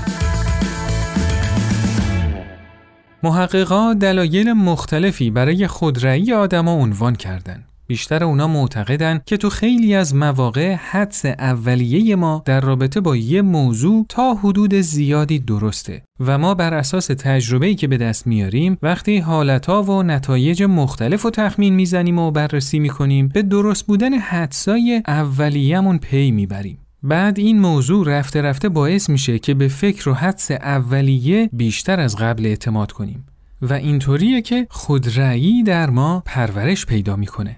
محققا 3.24 3.94
دلایل 3.94 4.54
مختلفی 4.54 5.32
برای 5.32 5.68
خودرأی 5.68 6.34
آدما 6.34 6.74
عنوان 6.74 7.16
کردند. 7.16 7.66
بیشتر 7.88 8.24
اونا 8.24 8.48
معتقدن 8.48 9.22
که 9.26 9.38
تو 9.38 9.50
خیلی 9.50 9.96
از 9.96 10.16
مواقع 10.16 10.74
حدس 10.74 11.26
اولیه 11.26 12.16
ما 12.16 12.44
در 12.46 12.62
رابطه 12.62 13.02
با 13.02 13.16
یه 13.16 13.42
موضوع 13.42 14.06
تا 14.10 14.34
حدود 14.34 14.74
زیادی 14.74 15.40
درسته 15.40 16.02
و 16.20 16.38
ما 16.38 16.54
بر 16.54 16.74
اساس 16.74 17.08
تجربه‌ای 17.08 17.76
که 17.76 17.88
به 17.88 17.98
دست 17.98 18.28
میاریم 18.28 18.78
وقتی 18.82 19.18
حالتها 19.18 19.84
و 19.84 20.04
نتایج 20.04 20.64
مختلف 20.64 21.22
رو 21.22 21.30
تخمین 21.30 21.74
می‌زنیم 21.74 22.20
و 22.20 22.32
بررسی 22.32 22.80
می‌کنیم 22.80 23.28
به 23.28 23.42
درست 23.42 23.86
بودن 23.86 24.14
حدسای 24.14 25.02
اولیه‌مون 25.08 25.98
پی 25.98 26.32
می‌بریم. 26.32 26.78
بعد 27.04 27.40
این 27.40 27.60
موضوع 27.60 28.08
رفته 28.08 28.42
رفته 28.42 28.70
باعث 28.70 29.10
میشه 29.10 29.40
که 29.40 29.54
به 29.54 29.68
فکر 29.68 30.10
و 30.10 30.14
حدس 30.14 30.52
اولیه 30.52 31.50
بیشتر 31.54 32.00
از 32.00 32.16
قبل 32.16 32.46
اعتماد 32.46 32.92
کنیم 32.92 33.26
و 33.62 33.74
اینطوریه 33.74 34.42
که 34.42 34.68
خودرأیی 34.70 35.64
در 35.64 35.90
ما 35.90 36.24
پرورش 36.26 36.86
پیدا 36.86 37.16
می‌کنه. 37.16 37.58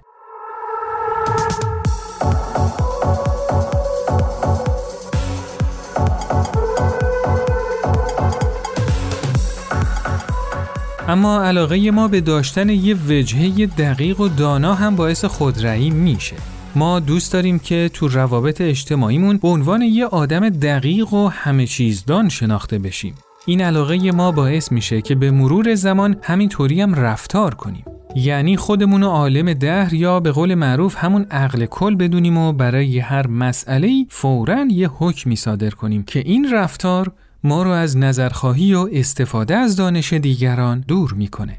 اما 11.10 11.44
علاقه 11.44 11.92
ما 11.92 12.08
به 12.08 12.22
داشتن 12.22 12.70
یه 12.70 12.96
وجهه 12.96 13.66
دقیق 13.66 14.20
و 14.20 14.28
دانا 14.28 14.74
هم 14.74 14.96
باعث 14.96 15.26
خودرأیی 15.26 15.90
میشه. 15.90 16.36
ما 16.76 17.00
دوست 17.00 17.34
داریم 17.34 17.60
که 17.60 17.90
تو 17.94 18.08
روابط 18.08 18.62
اجتماعیمون 18.62 19.38
به 19.38 19.48
عنوان 19.48 19.82
یه 19.82 20.06
آدم 20.06 20.50
دقیق 20.50 21.14
و 21.14 21.28
همه 21.28 21.66
چیزدان 21.66 22.30
شناخته 22.30 22.80
بشیم. 22.80 23.16
این 23.46 23.62
علاقه 23.62 24.12
ما 24.12 24.32
باعث 24.32 24.72
میشه 24.72 25.02
که 25.02 25.16
به 25.16 25.32
مرور 25.32 25.76
زمان 25.76 26.18
همینطوری 26.22 26.82
هم 26.82 26.96
رفتار 26.96 27.56
کنیم. 27.56 27.86
یعنی 28.16 28.58
خودمون 28.58 29.02
رو 29.02 29.08
عالم 29.08 29.54
دهر 29.54 29.94
یا 29.94 30.20
به 30.20 30.32
قول 30.32 30.56
معروف 30.56 30.96
همون 30.98 31.26
عقل 31.32 31.66
کل 31.66 31.96
بدونیم 31.96 32.38
و 32.38 32.54
برای 32.54 33.00
هر 33.00 33.28
مسئله 33.28 34.06
فوراً 34.10 34.66
یه 34.70 34.88
حکمی 34.88 35.36
صادر 35.36 35.70
کنیم 35.70 36.04
که 36.04 36.20
این 36.20 36.54
رفتار 36.54 37.12
ما 37.48 37.64
رو 37.64 37.70
از 37.70 37.98
نظرخواهی 37.98 38.74
و 38.74 38.90
استفاده 38.92 39.56
از 39.56 39.76
دانش 39.76 40.14
دیگران 40.14 40.84
دور 40.88 41.14
می‌کنه. 41.14 41.58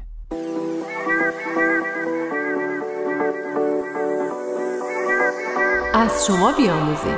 از 5.93 6.25
شما 6.27 6.53
بیاموزیم 6.57 7.17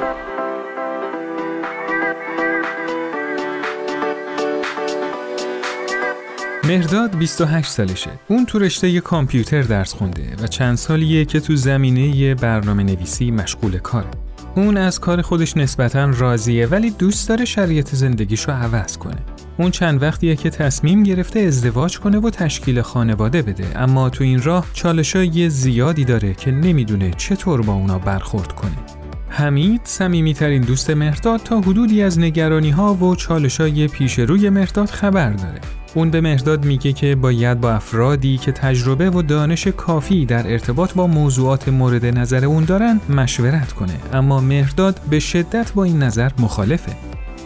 مهرداد 6.64 7.18
28 7.18 7.72
سالشه. 7.72 8.10
اون 8.28 8.46
تو 8.46 8.60
رشته 8.60 9.02
کامپیوتر 9.02 9.62
درس 9.62 9.94
خونده 9.94 10.36
و 10.44 10.48
چند 10.48 10.78
سالیه 10.78 11.26
که 11.26 11.40
تو 11.40 11.56
زمینه 11.56 12.36
برنامه 12.36 12.84
نویسی 12.84 13.32
مشغول 13.32 13.78
کاره. 13.78 14.21
اون 14.56 14.78
از 14.78 15.00
کار 15.00 15.22
خودش 15.22 15.58
نسبتا 15.58 16.06
راضیه 16.06 16.68
ولی 16.68 16.90
دوست 16.90 17.30
داره 17.30 17.46
شرایط 17.46 17.96
زندگیشو 17.96 18.52
عوض 18.52 18.98
کنه. 18.98 19.18
اون 19.58 19.72
چند 19.72 20.04
وقتیه 20.04 20.36
که 20.36 20.50
تصمیم 20.50 21.04
گرفته 21.04 21.40
ازدواج 21.40 22.00
کنه 22.00 22.20
و 22.20 22.30
تشکیل 22.30 22.82
خانواده 22.82 23.42
بده 23.42 23.80
اما 23.82 24.10
تو 24.10 24.24
این 24.24 24.42
راه 24.42 24.66
چالشای 24.74 25.50
زیادی 25.50 26.06
داره 26.06 26.34
که 26.34 26.52
نمی‌دونه 26.52 27.12
چطور 27.18 27.62
با 27.62 27.74
اونا 27.74 28.00
برخورد 28.00 28.52
کنه. 28.56 28.78
حمید 29.30 29.82
صمیمیترین 29.84 30.62
دوست 30.62 30.90
مهرداد 30.90 31.40
تا 31.40 31.62
حدودی 31.62 32.02
از 32.02 32.20
نگرانی 32.20 32.70
ها 32.70 32.94
و 32.94 33.16
چالشای 33.16 33.88
پیش 33.88 34.20
روی 34.20 34.50
مهرداد 34.50 34.90
خبر 34.90 35.30
داره. 35.30 35.62
اون 35.94 36.10
به 36.10 36.22
مهرداد 36.22 36.66
میگه 36.66 36.94
که 36.94 37.16
باید 37.16 37.62
با 37.62 37.72
افرادی 37.72 38.38
که 38.38 38.52
تجربه 38.52 39.10
و 39.10 39.22
دانش 39.22 39.68
کافی 39.68 40.26
در 40.26 40.52
ارتباط 40.52 40.94
با 40.94 41.08
موضوعات 41.08 41.70
مورد 41.70 42.06
نظر 42.06 42.46
اون 42.46 42.66
دارن 42.66 43.00
مشورت 43.10 43.72
کنه. 43.72 43.94
اما 44.14 44.40
مهرداد 44.40 45.02
به 45.10 45.20
شدت 45.20 45.72
با 45.74 45.84
این 45.84 46.04
نظر 46.04 46.32
مخالفه. 46.40 46.92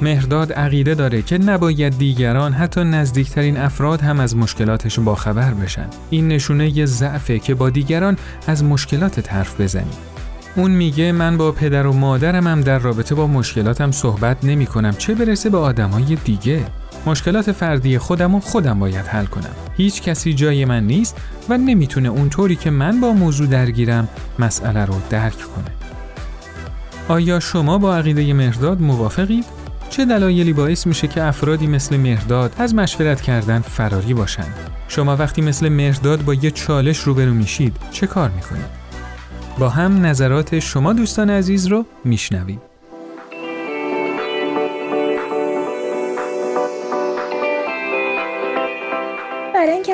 مهرداد 0.01 0.53
عقیده 0.53 0.95
داره 0.95 1.21
که 1.21 1.37
نباید 1.37 1.97
دیگران 1.97 2.53
حتی 2.53 2.83
نزدیکترین 2.83 3.57
افراد 3.57 4.01
هم 4.01 4.19
از 4.19 4.35
مشکلاتش 4.35 4.99
باخبر 4.99 5.53
بشن. 5.53 5.87
این 6.09 6.27
نشونه 6.27 6.77
ی 6.77 6.85
ضعفه 6.85 7.39
که 7.39 7.55
با 7.55 7.69
دیگران 7.69 8.17
از 8.47 8.63
مشکلات 8.63 9.33
حرف 9.33 9.61
بزنی. 9.61 9.91
اون 10.55 10.71
میگه 10.71 11.11
من 11.11 11.37
با 11.37 11.51
پدر 11.51 11.87
و 11.87 11.93
مادرم 11.93 12.47
هم 12.47 12.61
در 12.61 12.79
رابطه 12.79 13.15
با 13.15 13.27
مشکلاتم 13.27 13.91
صحبت 13.91 14.37
نمی 14.43 14.65
کنم 14.65 14.91
چه 14.97 15.15
برسه 15.15 15.49
به 15.49 15.57
آدمای 15.57 16.17
دیگه؟ 16.23 16.65
مشکلات 17.05 17.51
فردی 17.51 17.97
خودم 17.97 18.35
و 18.35 18.39
خودم 18.39 18.79
باید 18.79 19.05
حل 19.05 19.25
کنم. 19.25 19.55
هیچ 19.77 20.01
کسی 20.01 20.33
جای 20.33 20.65
من 20.65 20.87
نیست 20.87 21.15
و 21.49 21.57
نمی‌تونه 21.57 22.09
اونطوری 22.09 22.55
که 22.55 22.69
من 22.69 23.01
با 23.01 23.11
موضوع 23.11 23.47
درگیرم 23.47 24.07
مسئله 24.39 24.85
رو 24.85 24.95
درک 25.09 25.37
کنه. 25.37 25.71
آیا 27.07 27.39
شما 27.39 27.77
با 27.77 27.95
عقیده 27.95 28.33
مهرداد 28.33 28.81
موافقید؟ 28.81 29.45
چه 29.89 30.05
دلایلی 30.05 30.53
باعث 30.53 30.87
میشه 30.87 31.07
که 31.07 31.23
افرادی 31.23 31.67
مثل 31.67 31.97
مهرداد 31.97 32.53
از 32.57 32.75
مشورت 32.75 33.21
کردن 33.21 33.59
فراری 33.59 34.13
باشند؟ 34.13 34.53
شما 34.87 35.15
وقتی 35.15 35.41
مثل 35.41 35.69
مهرداد 35.69 36.25
با 36.25 36.33
یه 36.33 36.51
چالش 36.51 36.99
روبرو 36.99 37.33
میشید 37.33 37.77
چه 37.91 38.07
کار 38.07 38.29
می‌کنید؟ 38.29 38.85
با 39.59 39.69
هم 39.69 40.05
نظرات 40.05 40.59
شما 40.59 40.93
دوستان 40.93 41.29
عزیز 41.29 41.67
رو 41.67 41.85
میشنویم. 42.05 42.61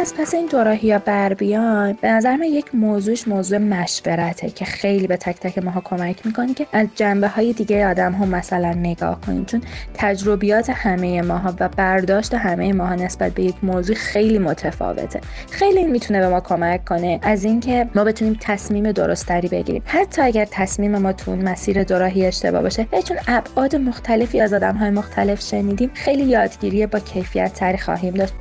از 0.01 0.13
پس 0.15 0.33
این 0.33 0.45
دوراهی 0.45 0.91
ها 0.91 0.99
بر 0.99 1.33
بیان 1.33 1.97
به 2.01 2.11
نظر 2.11 2.35
من 2.35 2.43
یک 2.45 2.75
موضوعش 2.75 3.27
موضوع 3.27 3.57
مشورته 3.57 4.49
که 4.49 4.65
خیلی 4.65 5.07
به 5.07 5.17
تک 5.17 5.39
تک 5.39 5.57
ماها 5.57 5.81
کمک 5.81 6.25
می‌کنه 6.25 6.53
که 6.53 6.67
از 6.73 6.87
جنبه 6.95 7.27
های 7.27 7.53
دیگه 7.53 7.87
آدم 7.87 8.13
هم 8.13 8.29
مثلا 8.29 8.73
نگاه 8.73 9.21
کنیم. 9.21 9.45
چون 9.45 9.61
تجربیات 9.93 10.69
همه 10.69 11.21
ماها 11.21 11.53
و 11.59 11.69
برداشت 11.69 12.33
همه 12.33 12.73
ماها 12.73 12.95
نسبت 12.95 13.31
به 13.31 13.43
یک 13.43 13.55
موضوع 13.63 13.95
خیلی 13.95 14.39
متفاوته. 14.39 15.21
خیلی 15.49 15.83
می‌تونه 15.83 16.19
به 16.19 16.27
ما 16.29 16.41
کمک 16.41 16.85
کنه 16.85 17.19
از 17.23 17.43
اینکه 17.43 17.89
ما 17.95 18.03
بتونیم 18.03 18.37
تصمیم 18.41 18.91
درستری 18.91 19.47
بگیریم. 19.47 19.83
حتی 19.85 20.21
اگر 20.21 20.47
تصمیم 20.51 20.97
ما 20.97 21.13
تو 21.13 21.35
مسیر 21.35 21.83
دوراهی 21.83 22.25
اشتباه 22.25 22.61
باشه 22.61 22.87
چون 23.07 23.17
ابعاد 23.27 23.75
مختلفی 23.75 24.41
از 24.41 24.53
آدم 24.53 24.75
های 24.75 24.89
مختلف 24.89 25.41
شنیدیم 25.41 25.91
خیلی 25.93 26.23
یادگیری 26.23 26.85
با 26.85 26.99
کیفیت 26.99 27.53
تری 27.53 27.77
خواهیم 27.77 28.13
داشت. 28.13 28.33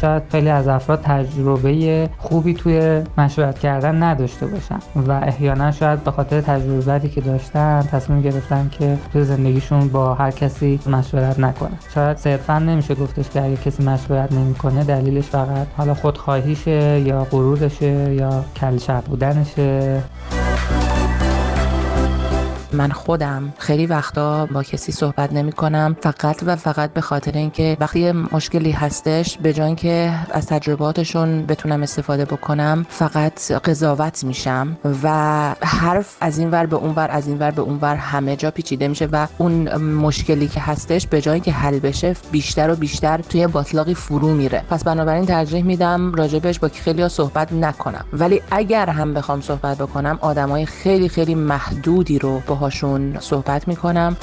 شاید 0.00 0.22
خیلی 0.30 0.48
از 0.48 0.68
افراد 0.68 1.00
تجربه 1.00 2.08
خوبی 2.18 2.54
توی 2.54 3.02
مشورت 3.18 3.58
کردن 3.58 4.02
نداشته 4.02 4.46
باشن 4.46 4.78
و 4.96 5.12
احیانا 5.12 5.72
شاید 5.72 6.04
به 6.04 6.10
خاطر 6.10 6.40
تجربه 6.40 7.08
که 7.08 7.20
داشتن 7.20 7.88
تصمیم 7.92 8.22
گرفتن 8.22 8.68
که 8.78 8.98
توی 9.12 9.24
زندگیشون 9.24 9.88
با 9.88 10.14
هر 10.14 10.30
کسی 10.30 10.80
مشورت 10.86 11.38
نکنن. 11.38 11.78
شاید 11.94 12.16
صرفا 12.16 12.58
نمیشه 12.58 12.94
گفتش 12.94 13.30
که 13.30 13.42
اگه 13.42 13.56
کسی 13.56 13.82
مشورت 13.82 14.32
نمی‌کنه 14.32 14.84
دلیلش 14.84 15.24
فقط 15.24 15.66
حالا 15.76 15.94
خودخواهیشه 15.94 17.00
یا 17.00 17.24
غرورشه 17.24 18.14
یا 18.14 18.44
کلشق 18.56 19.04
بودنشه. 19.04 20.02
من 22.76 22.90
خودم 22.90 23.52
خیلی 23.58 23.86
وقتا 23.86 24.46
با 24.46 24.62
کسی 24.62 24.92
صحبت 24.92 25.32
نمی 25.32 25.52
کنم 25.52 25.96
فقط 26.00 26.42
و 26.46 26.56
فقط 26.56 26.92
به 26.92 27.00
خاطر 27.00 27.32
اینکه 27.32 27.76
وقتی 27.80 28.12
مشکلی 28.12 28.70
هستش 28.70 29.38
به 29.38 29.52
جای 29.52 29.74
که 29.74 30.12
از 30.30 30.46
تجرباتشون 30.46 31.46
بتونم 31.46 31.82
استفاده 31.82 32.24
بکنم 32.24 32.86
فقط 32.88 33.52
قضاوت 33.52 34.24
میشم 34.24 34.76
و 35.02 35.08
حرف 35.62 36.16
از 36.20 36.38
این 36.38 36.50
ور 36.50 36.66
به 36.66 36.76
اون 36.76 36.94
ور 36.96 37.10
از 37.10 37.28
این 37.28 37.38
ور 37.38 37.50
به 37.50 37.62
اون 37.62 37.78
ور 37.82 37.94
همه 37.94 38.36
جا 38.36 38.50
پیچیده 38.50 38.88
میشه 38.88 39.08
و 39.12 39.26
اون 39.38 39.74
مشکلی 39.78 40.48
که 40.48 40.60
هستش 40.60 41.06
به 41.06 41.20
جای 41.20 41.40
که 41.40 41.52
حل 41.52 41.78
بشه 41.78 42.16
بیشتر 42.32 42.70
و 42.70 42.76
بیشتر 42.76 43.20
توی 43.20 43.46
باطلاقی 43.46 43.94
فرو 43.94 44.28
میره. 44.28 44.62
پس 44.70 44.84
بنابراین 44.84 45.26
ترجیح 45.26 45.64
میدم 45.64 46.14
راجبش 46.14 46.58
با 46.58 46.68
خیلی 46.68 47.02
ها 47.02 47.08
صحبت 47.08 47.52
نکنم. 47.52 48.04
ولی 48.12 48.42
اگر 48.50 48.90
هم 48.90 49.14
بخوام 49.14 49.40
صحبت 49.40 49.78
بکنم 49.78 50.18
آدمای 50.20 50.66
خیلی 50.66 51.08
خیلی 51.08 51.34
محدودی 51.34 52.18
رو 52.18 52.40
باهاشون 52.66 53.16
صحبت 53.20 53.68
می‌کنم. 53.68 54.16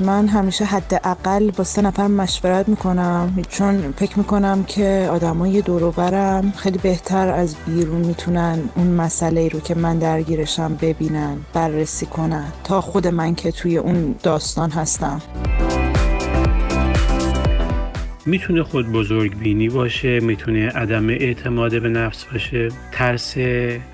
من 0.00 0.28
همیشه 0.28 0.64
حداقل 0.64 1.50
با 1.50 1.64
سه 1.64 1.82
نفر 1.82 2.06
مشورت 2.06 2.68
می‌کنم. 2.68 3.38
چون 3.48 3.94
فکر 3.96 4.18
می‌کنم 4.18 4.64
که 4.64 5.08
آدمای 5.12 5.62
دوروبرم 5.62 6.52
خیلی 6.56 6.78
بهتر 6.78 7.28
از 7.28 7.56
بیرون 7.66 8.00
می‌تونن 8.00 8.58
اون 8.76 8.86
مسئله 8.86 9.48
رو 9.48 9.60
که 9.60 9.74
من 9.74 9.98
درگیرشم 9.98 10.74
ببینن 10.80 11.36
بررسی 11.52 12.06
کنن 12.06 12.44
تا 12.64 12.80
خود 12.80 13.06
من 13.06 13.34
که 13.34 13.52
توی 13.52 13.78
اون 13.78 14.14
داستان 14.22 14.70
هستم. 14.70 15.20
می‌تونه 18.28 18.62
خود 18.62 18.92
بزرگ 18.92 19.38
بینی 19.38 19.68
باشه 19.68 20.20
می‌تونه 20.20 20.68
عدم 20.68 21.08
اعتماد 21.08 21.82
به 21.82 21.88
نفس 21.88 22.24
باشه. 22.24 22.68
ترس 22.92 23.36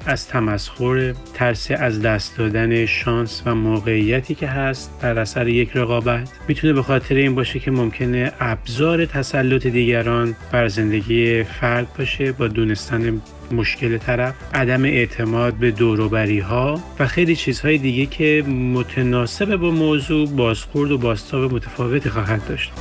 از 0.06 0.28
تمسخر 0.28 1.14
ترس 1.34 1.70
از 1.70 2.02
دست 2.02 2.38
دادن 2.38 2.86
شانس 2.86 3.42
و 3.46 3.54
موقعیتی 3.54 4.34
که 4.34 4.46
هست 4.46 5.00
در 5.02 5.18
اثر 5.18 5.48
یک 5.48 5.70
رقابت 5.74 6.30
می‌تونه 6.48 6.72
به 6.72 6.82
خاطر 6.82 7.14
این 7.14 7.34
باشه 7.34 7.58
که 7.58 7.70
ممکنه 7.70 8.32
ابزار 8.40 9.06
تسلط 9.06 9.66
دیگران 9.66 10.36
بر 10.52 10.68
زندگی 10.68 11.42
فرد 11.42 11.86
باشه 11.98 12.32
با 12.32 12.48
دونستن 12.48 13.20
مشکل 13.52 13.98
طرف 13.98 14.34
عدم 14.54 14.84
اعتماد 14.84 15.54
به 15.54 15.70
دوروبری 15.70 16.38
ها 16.38 16.80
و 16.98 17.06
خیلی 17.06 17.36
چیزهای 17.36 17.78
دیگه 17.78 18.06
که 18.06 18.42
متناسب 18.48 19.56
با 19.56 19.70
موضوع 19.70 20.28
بازخورد 20.28 20.90
و 20.90 20.98
باستاب 20.98 21.54
متفاوتی 21.54 22.10
خواهد 22.10 22.48
داشت. 22.48 22.72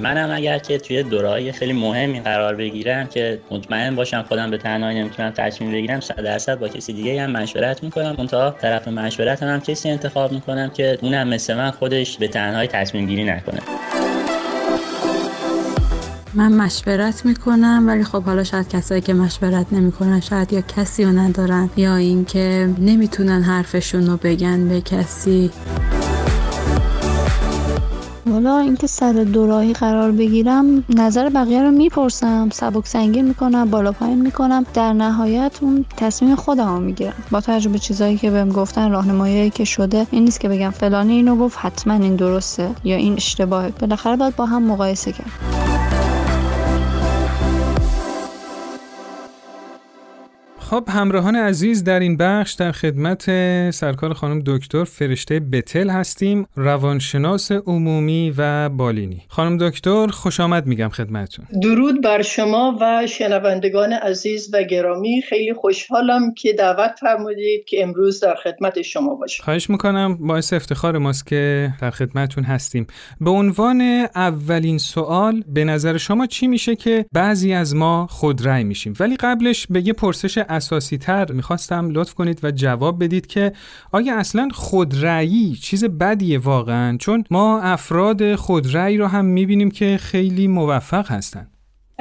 منم 0.00 0.30
اگر 0.30 0.58
که 0.58 0.78
توی 0.78 1.02
دورهای 1.02 1.52
خیلی 1.52 1.72
مهمی 1.72 2.20
قرار 2.20 2.54
بگیرم 2.54 3.06
که 3.06 3.40
مطمئن 3.50 3.96
باشم 3.96 4.22
خودم 4.22 4.50
به 4.50 4.58
تنهایی 4.58 5.00
نمی‌تونم 5.00 5.30
تصمیم 5.30 5.72
بگیرم 5.72 6.00
100 6.00 6.16
درصد 6.16 6.58
با 6.58 6.68
کسی 6.68 6.92
دیگه 6.92 7.22
هم 7.22 7.30
مشورت 7.30 7.82
می‌کنم. 7.82 8.14
اون 8.18 8.26
تا 8.26 8.50
طرف 8.50 8.88
مشورت 8.88 9.42
هم, 9.42 9.48
هم 9.48 9.60
کسی 9.60 9.90
انتخاب 9.90 10.32
می‌کنم 10.32 10.70
که 10.70 10.98
اونم 11.02 11.28
مثل 11.28 11.54
من 11.54 11.70
خودش 11.70 12.18
به 12.18 12.28
تنهایی 12.28 12.68
تصمیم 12.68 13.06
گیری 13.06 13.24
نکنه. 13.24 13.60
من 16.34 16.52
مشورت 16.52 17.26
می‌کنم 17.26 17.84
ولی 17.86 18.04
خب 18.04 18.22
حالا 18.22 18.44
شاید 18.44 18.68
کسایی 18.68 19.00
که 19.00 19.14
مشورت 19.14 19.66
نمی‌کنن 19.72 20.20
شاید 20.20 20.52
یا 20.52 20.60
کسی 20.60 21.04
رو 21.04 21.10
ندارن 21.10 21.70
یا 21.76 21.96
اینکه 21.96 22.68
نمی‌تونن 22.78 23.42
حرفشون 23.42 24.06
رو 24.06 24.16
بگن 24.16 24.68
به 24.68 24.80
کسی. 24.80 25.50
حالا 28.40 28.58
اینکه 28.58 28.86
سر 28.86 29.12
دوراهی 29.12 29.72
قرار 29.72 30.12
بگیرم 30.12 30.84
نظر 30.88 31.28
بقیه 31.28 31.62
رو 31.62 31.70
می‌پرسم 31.70 32.48
سبک 32.52 32.86
سنگین 32.86 33.28
می‌کنم 33.28 33.70
بالا 33.70 33.92
پایین 33.92 34.22
می‌کنم 34.22 34.66
در 34.74 34.92
نهایت 34.92 35.52
اون 35.60 35.84
تصمیم 35.96 36.34
خودم 36.34 36.74
رو 36.74 36.80
می‌گیرم. 36.80 37.14
با 37.30 37.40
تجربه 37.40 37.78
چیزایی 37.78 38.16
که 38.16 38.30
بهم 38.30 38.48
گفتن 38.48 38.90
راهنمایی 38.90 39.50
که 39.50 39.64
شده 39.64 40.06
این 40.10 40.24
نیست 40.24 40.40
که 40.40 40.48
بگم 40.48 40.70
فلانی 40.70 41.12
اینو 41.12 41.36
گفت 41.36 41.58
حتما 41.60 41.94
این 41.94 42.16
درسته 42.16 42.70
یا 42.84 42.96
این 42.96 43.12
اشتباهه. 43.12 43.72
بالاخره 43.80 44.16
باید 44.16 44.36
با 44.36 44.46
هم 44.46 44.62
مقایسه 44.62 45.12
کرد 45.12 45.69
خب 50.70 50.84
همراهان 50.88 51.36
عزیز 51.36 51.84
در 51.84 52.00
این 52.00 52.16
بخش 52.16 52.52
در 52.52 52.72
خدمت 52.72 53.24
سرکار 53.70 54.12
خانم 54.12 54.42
دکتر 54.46 54.84
فرشته 54.84 55.40
بتل 55.40 55.90
هستیم 55.90 56.46
روانشناس 56.56 57.52
عمومی 57.52 58.34
و 58.36 58.68
بالینی. 58.68 59.22
خانم 59.28 59.68
دکتر 59.68 60.06
خوش 60.06 60.40
آمد 60.40 60.66
میگم 60.66 60.88
خدمتون 60.88 61.46
درود 61.62 62.02
بر 62.02 62.22
شما 62.22 62.78
و 62.80 63.06
شنوندگان 63.06 63.92
عزیز 63.92 64.50
و 64.54 64.62
گرامی. 64.62 65.22
خیلی 65.22 65.54
خوشحالم 65.54 66.34
که 66.34 66.52
دعوت 66.52 66.90
فرمودید 67.00 67.64
که 67.64 67.82
امروز 67.82 68.20
در 68.20 68.34
خدمت 68.34 68.82
شما 68.82 69.14
باشم. 69.14 69.44
خواهش 69.44 69.70
می‌کنم 69.70 70.26
باعث 70.26 70.52
افتخار 70.52 70.98
ماست 70.98 71.26
که 71.26 71.72
در 71.80 71.90
خدمتون 71.90 72.44
هستیم. 72.44 72.86
به 73.20 73.30
عنوان 73.30 73.80
اولین 74.14 74.78
سوال 74.78 75.44
به 75.48 75.64
نظر 75.64 75.96
شما 75.96 76.26
چی 76.26 76.46
میشه 76.46 76.76
که 76.76 77.06
بعضی 77.12 77.52
از 77.52 77.74
ما 77.74 78.06
خودرأی 78.10 78.64
میشیم؟ 78.64 78.94
ولی 79.00 79.16
قبلش 79.16 79.66
به 79.70 79.86
یه 79.86 79.92
پرسش 79.92 80.38
اساسی 80.60 80.98
تر 80.98 81.32
می‌خواستم 81.32 81.90
لطف 81.90 82.14
کنید 82.14 82.44
و 82.44 82.50
جواب 82.50 83.04
بدید 83.04 83.26
که 83.26 83.52
آیا 83.92 84.18
اصلا 84.18 84.48
خودرأیی 84.52 85.56
چیز 85.56 85.84
بدیه 85.84 86.38
واقعا؟ 86.38 86.96
چون 86.96 87.24
ما 87.30 87.60
افراد 87.60 88.34
خودرأی 88.34 88.96
رو 88.96 89.06
هم 89.06 89.24
می‌بینیم 89.24 89.70
که 89.70 89.98
خیلی 90.00 90.48
موفق 90.48 91.10
هستن. 91.10 91.49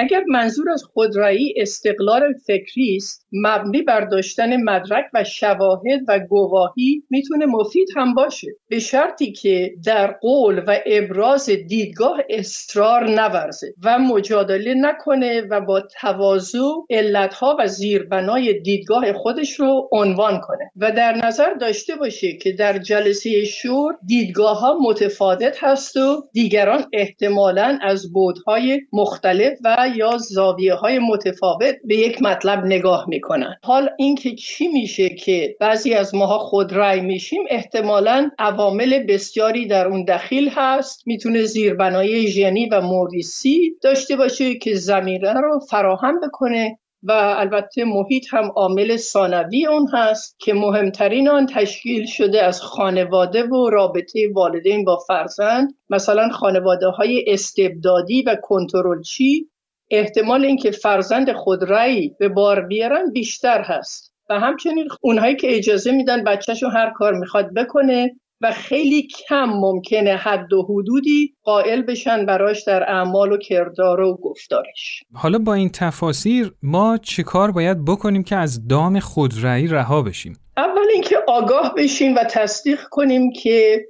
اگر 0.02 0.24
منظور 0.28 0.70
از 0.70 0.84
خودرایی 0.84 1.54
استقلال 1.58 2.34
فکری 2.48 2.96
است 2.96 3.28
مبنی 3.32 3.82
بر 3.82 4.02
داشتن 4.02 4.64
مدرک 4.64 5.06
و 5.14 5.24
شواهد 5.24 6.00
و 6.08 6.20
گواهی 6.20 7.04
می‌تونه 7.10 7.46
مفید 7.46 7.88
هم 7.96 8.14
باشه. 8.14 8.48
به 8.70 8.80
شرطی 8.80 9.32
که 9.32 9.72
در 9.86 10.12
قول 10.12 10.64
و 10.68 10.80
ابراز 10.86 11.50
دیدگاه 11.50 12.20
اصرار 12.30 13.10
نورزه 13.10 13.74
و 13.84 14.00
مجادله 14.00 14.74
نکنه 14.74 15.42
و 15.42 15.62
با 15.62 15.82
تواضع 16.02 16.60
علتها 16.90 17.58
و 17.60 17.68
زیربنای 17.68 18.60
دیدگاه 18.60 19.14
خودش 19.14 19.60
رو 19.60 19.90
عنوان 19.92 20.40
کنه. 20.40 20.72
و 20.76 20.92
در 20.92 21.26
نظر 21.26 21.54
داشته 21.54 21.96
باشه 21.96 22.34
که 22.34 22.52
در 22.52 22.78
جلسه 22.78 23.46
شور 23.46 23.98
دیدگاه 24.06 24.60
ها 24.60 24.78
متفاوت 24.82 25.58
هست 25.64 25.98
و 25.98 26.24
دیگران 26.34 26.86
احتمالا 26.94 27.80
از 27.82 28.14
بودهای 28.14 28.82
مختلف 28.94 29.54
و 29.64 29.89
یا 29.96 30.18
زاویه 30.18 30.74
های 30.74 31.00
متفاوت 31.00 31.76
به 31.86 31.96
یک 31.96 32.22
مطلب 32.22 32.66
نگاه 32.66 33.06
می‌کنن. 33.08 33.56
حال 33.64 33.90
اینکه 33.98 34.36
چی 34.36 34.68
میشه 34.68 35.10
که 35.10 35.56
بعضی 35.60 35.94
از 35.94 36.16
ماها 36.16 36.40
خود 36.40 36.74
رای 36.74 37.02
میشیم 37.02 37.44
احتمالا 37.50 38.30
عوامل 38.40 39.04
بسیاری 39.04 39.68
در 39.68 39.88
اون 39.88 40.06
دخیل 40.06 40.50
هست. 40.50 41.08
می‌تونه 41.08 41.44
زیربنای 41.44 42.28
ژنی 42.28 42.70
و 42.70 42.82
موریسی 42.82 43.76
داشته 43.82 44.16
باشه 44.16 44.56
که 44.56 44.76
زمینه 44.76 45.34
رو 45.34 45.60
فراهم 45.60 46.20
بکنه 46.20 46.80
و 47.04 47.12
البته 47.12 47.84
محیط 47.84 48.26
هم 48.32 48.52
عامل 48.56 48.98
ثانوی 48.98 49.66
اون 49.66 49.88
هست 49.94 50.36
که 50.40 50.54
مهمترین 50.54 51.30
آن 51.30 51.46
تشکیل 51.46 52.06
شده 52.06 52.44
از 52.44 52.62
خانواده 52.62 53.44
و 53.44 53.70
رابطه 53.70 54.30
والدین 54.36 54.86
با 54.86 54.98
فرزند. 55.08 55.74
مثلا 55.90 56.30
خانواده 56.30 56.88
های 56.88 57.26
استبدادی 57.28 58.22
و 58.22 58.36
کنترلچی 58.44 59.50
احتمال 59.92 60.46
اینکه 60.46 60.72
فرزند 60.72 61.32
خود 61.32 61.72
رأی 61.72 62.12
به 62.20 62.30
بار 62.30 62.62
بیارن 62.62 63.12
بیشتر 63.14 63.62
هست. 63.62 64.14
و 64.30 64.40
همچنین 64.40 64.88
اونهایی 65.02 65.36
که 65.36 65.58
اجازه 65.58 65.92
میدن 65.92 66.24
بچهشون 66.24 66.72
هر 66.72 66.90
کار 66.90 67.14
می‌خواد 67.14 67.54
بکنه 67.54 68.16
و 68.42 68.52
خیلی 68.52 69.08
کم 69.08 69.46
ممکنه 69.46 70.16
حد 70.16 70.54
و 70.54 70.64
حدودی 70.64 71.34
قائل 71.44 71.82
بشن 71.82 72.26
براش 72.26 72.64
در 72.64 72.84
اعمال 72.84 73.32
و 73.32 73.38
کردار 73.38 74.02
و 74.02 74.18
گفتارش. 74.18 75.04
حالا 75.14 75.38
با 75.38 75.54
این 75.54 75.70
تفاسیر 75.70 76.54
ما 76.64 76.98
چیکار 76.98 77.52
باید 77.52 77.86
بکنیم 77.86 78.24
که 78.24 78.36
از 78.36 78.68
دام 78.68 79.00
خودرأیی 79.00 79.68
رها 79.68 80.02
بشیم؟ 80.02 80.38
اول 80.58 80.88
اینکه 80.94 81.16
آگاه 81.28 81.74
بشیم 81.78 82.16
و 82.16 82.24
تصدیق 82.24 82.80
کنیم 82.92 83.32
که 83.32 83.86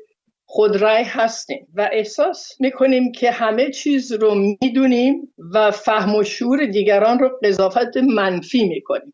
خودرأی 0.52 1.04
هستیم 1.04 1.68
و 1.74 1.90
احساس 1.92 2.62
می‌کنیم 2.62 3.12
که 3.12 3.32
همه 3.32 3.70
چیز 3.70 4.12
رو 4.12 4.36
می‌دونیم 4.36 5.34
و 5.54 5.72
فهم 5.72 6.16
و 6.16 6.24
شعور 6.24 6.66
دیگران 6.66 7.20
رو 7.20 7.40
قضاوت 7.44 7.98
منفی 7.98 8.64
می‌کنیم. 8.68 9.14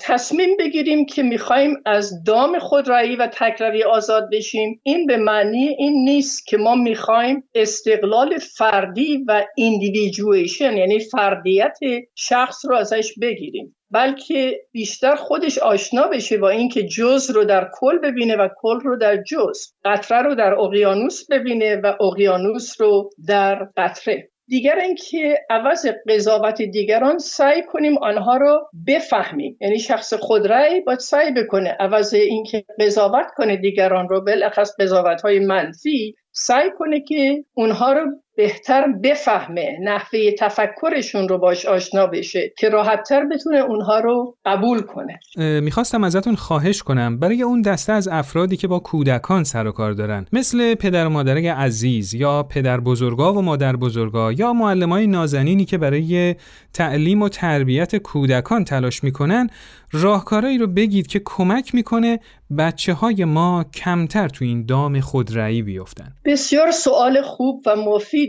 تصمیم 0.00 0.56
بگیریم 0.58 1.06
که 1.06 1.22
می‌خوایم 1.22 1.76
از 1.86 2.24
دام 2.24 2.58
خودرایی 2.58 3.16
و 3.16 3.26
تکروی 3.32 3.84
آزاد 3.84 4.28
بشیم. 4.32 4.80
این 4.82 5.06
به 5.06 5.16
معنی 5.16 5.68
این 5.78 6.04
نیست 6.04 6.46
که 6.46 6.56
ما 6.56 6.74
می‌خوایم 6.74 7.48
استقلال 7.54 8.38
فردی 8.38 9.24
و 9.28 9.46
individuation 9.56 10.76
یعنی 10.76 10.98
فردیت 11.00 11.78
شخص 12.14 12.64
رو 12.64 12.76
ازش 12.76 13.12
بگیریم. 13.22 13.76
بلکه 13.90 14.60
بیشتر 14.72 15.14
خودش 15.14 15.58
آشنا 15.58 16.06
بشه 16.06 16.38
با 16.38 16.48
اینکه 16.48 16.82
جز 16.82 17.30
رو 17.30 17.44
در 17.44 17.70
کل 17.74 17.98
ببینه 17.98 18.36
و 18.36 18.48
کل 18.56 18.80
رو 18.80 18.96
در 18.96 19.22
جز 19.22 19.58
قطره 19.84 20.22
رو 20.22 20.34
در 20.34 20.54
اقیانوس 20.54 21.30
ببینه 21.30 21.76
و 21.76 21.94
اقیانوس 22.00 22.80
رو 22.80 23.10
در 23.26 23.68
قطره. 23.76 24.28
دیگر 24.48 24.78
اینکه 24.78 25.38
عوض 25.50 25.86
قضاوت 26.08 26.62
دیگران 26.62 27.18
سعی 27.18 27.62
کنیم 27.62 27.98
آنها 27.98 28.36
رو 28.36 28.70
بفهمیم. 28.86 29.56
یعنی 29.60 29.78
شخص 29.78 30.14
خودرأی 30.14 30.80
باید 30.80 30.98
سعی 30.98 31.32
بکنه 31.32 31.76
عوض 31.80 32.14
اینکه 32.14 32.64
قضاوت 32.80 33.26
کنه 33.36 33.56
دیگران 33.56 34.08
رو 34.08 34.20
بالاخص 34.20 34.70
قضاوت 34.80 35.22
های 35.22 35.38
منفی 35.38 36.14
سعی 36.32 36.70
کنه 36.78 37.00
که 37.00 37.44
اونها 37.54 37.92
رو 37.92 38.06
بهتر 38.38 38.84
بفهمه 39.04 39.78
نحوه 39.82 40.30
تفکرشون 40.38 41.28
رو 41.28 41.38
باش 41.38 41.66
آشنا 41.66 42.06
بشه 42.06 42.52
که 42.58 42.68
راحتتر 42.68 43.24
بتونه 43.24 43.58
اونها 43.58 44.00
رو 44.00 44.36
قبول 44.44 44.80
کنه. 44.80 45.20
می‌خواستم 45.60 46.04
ازتون 46.04 46.34
خواهش 46.34 46.82
کنم. 46.82 47.18
برای 47.18 47.42
اون 47.42 47.62
دسته 47.62 47.92
از 47.92 48.08
افرادی 48.08 48.56
که 48.56 48.68
با 48.68 48.78
کودکان 48.78 49.44
سر 49.44 49.66
و 49.66 49.72
کار 49.72 49.92
دارن 49.92 50.26
مثل 50.32 50.74
پدر 50.74 51.06
و 51.06 51.10
مادر 51.10 51.36
عزیز 51.36 52.14
یا 52.14 52.42
پدر 52.42 52.80
بزرگا 52.80 53.32
و 53.32 53.42
مادر 53.42 53.76
بزرگا 53.76 54.32
یا 54.32 54.52
معلمای 54.52 55.06
نازنینی 55.06 55.64
که 55.64 55.78
برای 55.78 56.34
تعلیم 56.72 57.22
و 57.22 57.28
تربیت 57.28 57.96
کودکان 57.96 58.64
تلاش 58.64 59.04
می‌کنن 59.04 59.50
راهکارهایی 59.92 60.58
رو 60.58 60.66
بگید 60.66 61.06
که 61.06 61.20
کمک 61.24 61.74
می‌کنه 61.74 62.20
بچه 62.58 62.92
های 62.92 63.24
ما 63.24 63.64
کمتر 63.74 64.28
تو 64.28 64.44
این 64.44 64.66
دام 64.66 65.00
خودرأیی 65.00 65.62
بیفتن 65.62 66.12
بسیار 66.24 66.70
سوال 66.70 67.22
خوب 67.22 67.62
و 67.66 67.76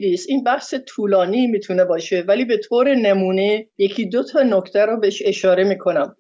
است 0.07 0.29
این 0.29 0.43
بحث 0.43 0.73
طولانی 0.88 1.47
می‌تونه 1.47 1.85
باشه 1.85 2.23
ولی 2.27 2.45
به 2.45 2.57
طور 2.57 2.95
نمونه 2.95 3.67
یکی 3.77 4.05
دو 4.05 4.23
تا 4.23 4.43
نکته 4.43 4.85
رو 4.85 4.99
بهش 4.99 5.21
اشاره 5.25 5.63
می‌کنم. 5.63 6.15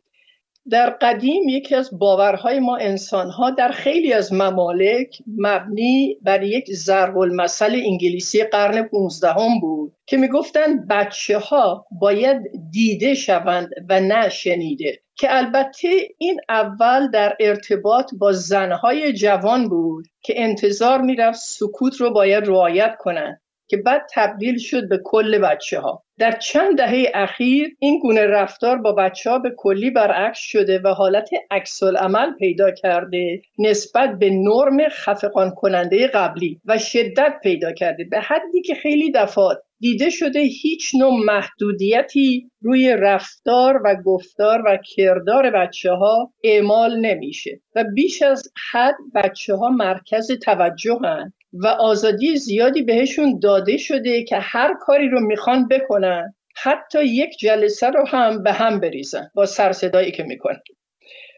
در 0.69 0.89
قدیم 0.89 1.49
یکی 1.49 1.75
از 1.75 1.89
باورهای 1.99 2.59
ما 2.59 2.77
انسانها 2.77 3.51
در 3.51 3.71
خیلی 3.71 4.13
از 4.13 4.33
ممالک 4.33 5.17
مبنی 5.37 6.17
بر 6.21 6.43
یک 6.43 6.71
ضرب 6.73 7.17
المثل 7.17 7.75
انگلیسی 7.85 8.43
قرن 8.43 8.83
15 8.83 9.27
هم 9.27 9.59
بود 9.61 9.93
که 10.05 10.17
می‌گفتند 10.17 10.87
بچه 10.87 11.37
ها 11.37 11.85
باید 12.01 12.37
دیده 12.71 13.13
شوند 13.13 13.69
و 13.89 13.99
نه 13.99 14.29
شنیده 14.29 14.99
که 15.15 15.27
البته 15.37 15.89
این 16.17 16.39
اول 16.49 17.11
در 17.11 17.37
ارتباط 17.39 18.11
با 18.19 18.31
زنهای 18.31 19.13
جوان 19.13 19.69
بود 19.69 20.07
که 20.21 20.33
انتظار 20.37 21.01
می‌رفت 21.01 21.39
سکوت 21.39 21.95
رو 21.95 22.13
باید 22.13 22.47
رعایت 22.47 22.95
کنند. 22.99 23.41
که 23.69 23.77
بعد 23.77 24.01
تبدیل 24.13 24.57
شد 24.57 24.89
به 24.89 24.99
کل 25.03 25.37
بچه 25.37 25.79
ها 25.79 26.03
در 26.19 26.31
چند 26.31 26.77
دهه 26.77 27.11
اخیر 27.13 27.75
این 27.79 27.99
گونه 27.99 28.27
رفتار 28.27 28.77
با 28.77 28.91
بچه 28.91 29.29
ها 29.29 29.39
به 29.39 29.53
کلی 29.57 29.89
برعکس 29.89 30.39
شده 30.39 30.81
و 30.83 30.87
حالت 30.87 31.29
عکس 31.51 31.83
عمل 31.83 32.33
پیدا 32.39 32.71
کرده 32.71 33.41
نسبت 33.59 34.19
به 34.19 34.29
نرم 34.29 34.89
خفقان 34.89 35.51
کننده 35.55 36.07
قبلی 36.07 36.61
و 36.65 36.77
شدت 36.77 37.33
پیدا 37.43 37.71
کرده. 37.71 38.03
به 38.03 38.19
حدی 38.19 38.61
که 38.61 38.75
خیلی 38.75 39.11
دفعات 39.11 39.57
دیده 39.79 40.09
شده 40.09 40.39
هیچ 40.39 40.91
نوع 40.99 41.13
محدودیتی 41.25 42.49
روی 42.61 42.95
رفتار 42.99 43.81
و 43.85 43.95
گفتار 44.05 44.63
و 44.65 44.77
کردار 44.95 45.51
بچه 45.51 45.91
ها 45.91 46.33
اعمال 46.43 46.99
نمیشه 46.99 47.59
و 47.75 47.83
بیش 47.95 48.21
از 48.21 48.43
حد 48.71 48.95
بچه 49.15 49.55
ها 49.55 49.69
مرکز 49.69 50.31
توجه 50.31 50.99
هن 51.03 51.33
و 51.53 51.67
آزادی 51.67 52.37
زیادی 52.37 52.81
بهشون 52.81 53.39
داده 53.39 53.77
شده 53.77 54.23
که 54.23 54.37
هر 54.39 54.73
کاری 54.79 55.09
رو 55.09 55.19
می‌خوان 55.19 55.67
بکنن. 55.67 56.33
حتی 56.55 57.05
یک 57.05 57.37
جلسه 57.39 57.87
رو 57.89 58.07
هم 58.07 58.43
به 58.43 58.51
هم 58.51 58.79
بریزن 58.79 59.31
با 59.35 59.45
سرصدایی 59.45 60.11
که 60.11 60.23
می‌کنن. 60.23 60.59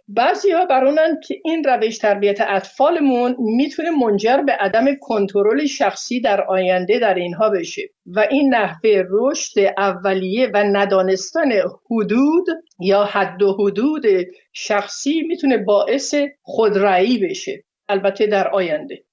بعضی 0.07 0.51
ها 0.51 0.65
برونن 0.65 1.19
که 1.27 1.35
این 1.45 1.63
روش 1.63 1.97
تربیت 1.97 2.41
اطفالمون 2.41 3.35
می‌تونه 3.39 3.89
منجر 3.91 4.37
به 4.37 4.51
عدم 4.51 4.85
کنترل 5.01 5.65
شخصی 5.65 6.21
در 6.21 6.41
آینده 6.41 6.99
در 6.99 7.13
اینها 7.13 7.49
بشه 7.49 7.81
و 8.05 8.27
این 8.31 8.53
نحوه 8.53 9.03
رشد 9.09 9.59
اولیه 9.77 10.47
و 10.53 10.63
ندانستن 10.63 11.51
حدود 11.91 12.45
یا 12.79 13.03
حد 13.03 13.41
و 13.41 13.53
حدود 13.53 14.03
شخصی 14.53 15.21
می‌تونه 15.21 15.57
باعث 15.57 16.15
خودرایی 16.41 17.17
بشه 17.17 17.63
البته 17.89 18.25
در 18.25 18.47
آینده. 18.47 19.03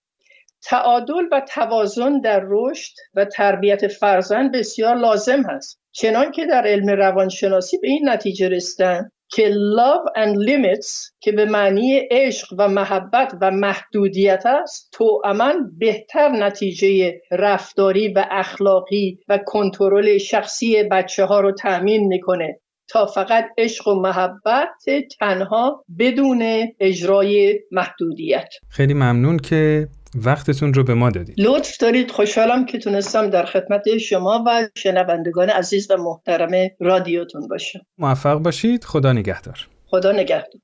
تعادل 0.63 1.25
و 1.33 1.43
توازن 1.49 2.21
در 2.21 2.43
رشد 2.49 2.93
و 3.15 3.25
تربیت 3.25 3.89
فرزند 3.89 4.53
بسیار 4.53 4.97
لازم 4.97 5.43
هست. 5.43 5.81
چنان 5.93 6.31
که 6.31 6.47
در 6.47 6.67
علم 6.67 6.91
روانشناسی 6.91 7.79
به 7.79 7.89
این 7.89 8.09
نتیجه 8.09 8.49
رسیدن 8.49 9.11
که 9.31 9.51
love 9.51 10.21
and 10.23 10.35
limits 10.49 11.13
که 11.21 11.33
به 11.33 11.45
معنی 11.45 11.99
عشق 12.11 12.55
و 12.59 12.69
محبت 12.69 13.35
و 13.41 13.51
محدودیت 13.51 14.43
است 14.47 14.93
تواما 14.93 15.53
بهتر 15.79 16.29
نتیجه 16.29 17.21
رفتاری 17.31 18.13
و 18.13 18.25
اخلاقی 18.31 19.19
و 19.29 19.39
کنترل 19.47 20.19
شخصی 20.19 20.83
بچه 20.83 21.25
ها 21.25 21.41
رو 21.41 21.53
تأمین 21.53 22.07
می‌کنه 22.07 22.61
تا 22.89 23.07
فقط 23.07 23.45
عشق 23.59 23.89
و 23.89 23.95
محبت 23.95 24.85
تنها 25.21 25.85
بدون 25.99 26.43
اجرای 26.81 27.61
محدودیت. 27.73 28.49
خیلی 28.71 28.95
ممنون 28.95 29.37
که 29.37 29.89
وقتتون 30.15 30.75
رو 30.75 30.85
به 30.85 30.95
ما 30.95 31.11
دادید. 31.11 31.35
لطف 31.39 31.77
دارید. 31.77 32.11
خوشحالم 32.11 32.67
که 32.67 32.79
تونستم 32.79 33.31
در 33.31 33.45
خدمت 33.45 33.99
شما 33.99 34.45
و 34.47 34.69
شنوندگان 34.75 35.49
عزیز 35.51 35.91
و 35.91 35.97
محترم 35.97 36.51
رادیوتون 36.81 37.49
باشم. 37.49 37.81
موفق 37.99 38.35
باشید. 38.35 38.85
خدا 38.85 39.13
نگهدار. 39.13 39.69
خدا 39.87 40.13
نگهدار. 40.13 40.61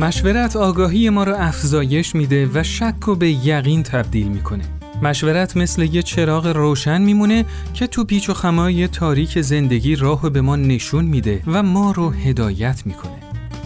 مشورت 0.00 0.56
آگاهی 0.56 1.10
ما 1.10 1.24
را 1.24 1.36
افزایش 1.36 2.14
میده 2.14 2.48
و 2.54 2.62
شک 2.62 3.08
و 3.08 3.14
به 3.14 3.30
یقین 3.30 3.82
تبدیل 3.82 4.28
می‌کنه. 4.28 4.64
مشورت 5.02 5.56
مثل 5.56 5.82
یه 5.82 6.02
چراغ 6.02 6.46
روشن 6.46 7.02
میمونه 7.02 7.44
که 7.74 7.86
تو 7.86 8.04
پیچ 8.04 8.30
و 8.30 8.34
خمای 8.34 8.88
تاریک 8.88 9.40
زندگی 9.40 9.96
راهو 9.96 10.30
به 10.30 10.40
ما 10.40 10.56
نشون 10.56 11.04
میده 11.04 11.42
و 11.46 11.62
ما 11.62 11.92
رو 11.92 12.10
هدایت 12.10 12.82
می‌کنه. 12.86 13.12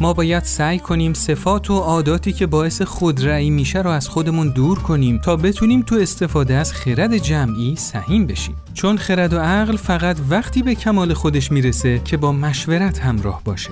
ما 0.01 0.12
باید 0.12 0.43
سعی 0.43 0.79
کنیم 0.79 1.12
صفات 1.12 1.71
و 1.71 1.79
عاداتی 1.79 2.33
که 2.33 2.47
باعث 2.47 2.83
خودرأیی 2.83 3.51
میشه 3.51 3.83
رو 3.83 3.91
از 3.91 4.09
خودمون 4.09 4.49
دور 4.49 4.79
کنیم 4.79 5.19
تا 5.19 5.37
بتونیم 5.37 5.83
تو 5.83 5.95
استفاده 5.95 6.55
از 6.55 6.73
خرد 6.73 7.17
جمعی 7.17 7.77
سهیم 7.77 8.27
بشیم. 8.27 8.55
چون 8.75 8.97
خرد 8.97 9.33
و 9.33 9.38
عقل 9.38 9.77
فقط 9.77 10.17
وقتی 10.31 10.62
به 10.62 10.75
کمال 10.75 11.14
خودش 11.14 11.53
می‌رسه 11.53 12.01
که 12.05 12.17
با 12.17 12.33
مشورت 12.33 12.99
همراه 12.99 13.41
باشه. 13.45 13.71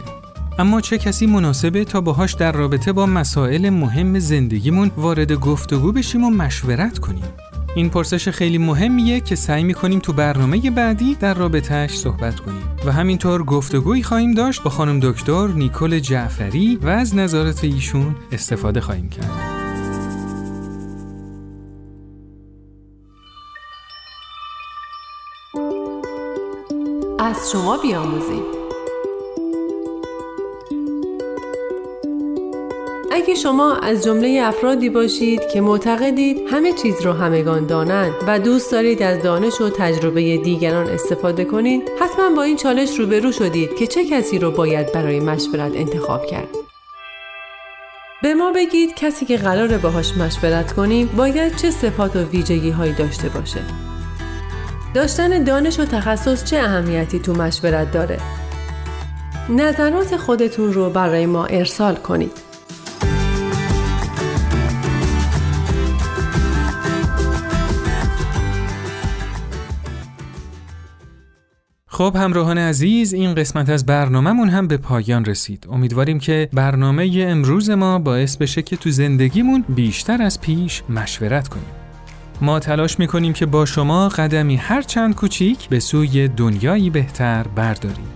اما 0.59 0.81
چه 0.81 0.99
کسی 0.99 1.27
مناسبه 1.27 1.85
تا 1.85 2.01
باهاش 2.01 2.35
در 2.35 2.53
رابطه 2.53 2.93
با 2.93 3.07
مسائل 3.07 3.71
مهم 3.71 4.19
زندگیمون 4.19 4.91
وارد 4.97 5.33
گفتگو 5.33 5.93
بشیم 5.93 6.25
و 6.25 6.31
مشورت 6.31 6.99
کنیم؟ 6.99 7.25
این 7.77 7.91
پرسش 7.91 8.29
خیلی 8.29 8.59
مهمیه 8.59 9.21
که 9.21 9.37
سعی 9.37 9.65
می‌کنیم 9.65 9.99
تو 9.99 10.13
برنامه 10.13 10.71
بعدی 10.71 11.15
در 11.15 11.35
رابطهش 11.35 11.99
صحبت 11.99 12.41
کنیم 12.41 12.63
و 12.87 12.93
همینطور 12.93 13.43
گفتگویی 13.43 14.03
خواهیم 14.03 14.35
داشت 14.35 14.63
با 14.63 14.71
خانم 14.71 15.01
دکتر 15.01 15.47
نیکل 15.47 15.99
جعفری 15.99 16.77
و 16.77 16.89
از 16.89 17.15
نظارت 17.17 17.65
ایشون 17.65 18.17
استفاده 18.33 18.81
خواهیم 18.81 19.09
کرد. 19.09 19.31
از 27.19 27.51
شما 27.53 27.79
بیاموزیم 27.83 28.43
اگه 33.17 33.35
شما 33.35 33.77
از 33.77 34.05
جمله 34.05 34.41
افرادی 34.45 34.91
باشید 34.91 35.49
که 35.49 35.61
معتقدید 35.61 36.41
همه 36.51 36.73
چیز 36.73 37.03
رو 37.03 37.13
همگان 37.13 37.67
دانند 37.67 38.13
و 38.27 38.39
دوست 38.39 38.73
دارید 38.73 39.03
از 39.03 39.23
دانش 39.23 39.61
و 39.61 39.71
تجربه 39.71 40.37
دیگران 40.37 40.89
استفاده 40.89 41.45
کنید 41.45 41.91
حتما 42.01 42.31
با 42.37 42.43
این 42.43 42.57
چالش 42.57 42.99
روبرو 42.99 43.33
شدید 43.33 43.77
که 43.77 43.87
چه 43.87 44.05
کسی 44.05 44.39
رو 44.39 44.51
باید 44.51 44.93
برای 44.93 45.21
مشورت 45.21 45.77
انتخاب 45.77 46.27
کرد. 46.27 46.49
به 48.23 48.35
ما 48.35 48.53
بگید 48.53 48.95
کسی 48.95 49.27
که 49.27 49.37
قراره 49.37 49.79
باهاش 49.79 50.17
مشورت 50.17 50.73
کنیم 50.73 51.07
باید 51.17 51.57
چه 51.57 51.71
صفات 51.71 52.17
و 52.17 52.19
ویژگی 52.19 52.71
هایی 52.71 52.93
داشته 52.93 53.29
باشه. 53.29 53.61
داشتن 54.95 55.45
دانش 55.45 55.81
و 55.81 55.85
تخصص 55.85 56.45
چه 56.45 56.57
اهمیتی 56.57 57.19
تو 57.19 57.33
مشورت 57.33 57.93
داره؟ 57.93 58.19
نظرات 59.49 60.17
خودتون 60.17 60.73
رو 60.73 60.91
برای 60.91 61.27
ما 61.27 61.45
ارسال 61.45 61.95
کنید. 61.95 62.46
خب 71.97 72.17
همراهان 72.17 72.59
عزیز 72.59 73.15
این 73.15 73.35
قسمت 73.35 73.69
از 73.69 73.87
برنامهمون 73.87 74.49
هم 74.49 74.67
به 74.67 74.77
پایان 74.77 75.25
رسید. 75.25 75.67
امیدواریم 75.71 76.19
که 76.19 76.49
برنامه 76.53 77.27
امروز 77.29 77.71
ما 77.71 77.99
باعث 77.99 78.37
بشه 78.37 78.63
که 78.63 78.77
تو 78.77 78.91
زندگیمون 78.91 79.65
بیشتر 79.69 80.23
از 80.23 80.41
پیش 80.41 80.83
مشورت 80.89 81.49
کنیم. 81.49 81.67
ما 82.41 82.59
تلاش 82.59 82.99
می‌کنیم 82.99 83.33
که 83.33 83.47
با 83.47 83.65
شما 83.65 84.09
قدمی 84.09 84.57
هر 84.57 84.83
چند 84.83 85.15
کوچیک 85.15 85.69
به 85.69 85.81
سوی 85.81 86.29
دنیایی 86.29 86.91
بهتر 86.91 87.43
برداریم. 87.43 88.09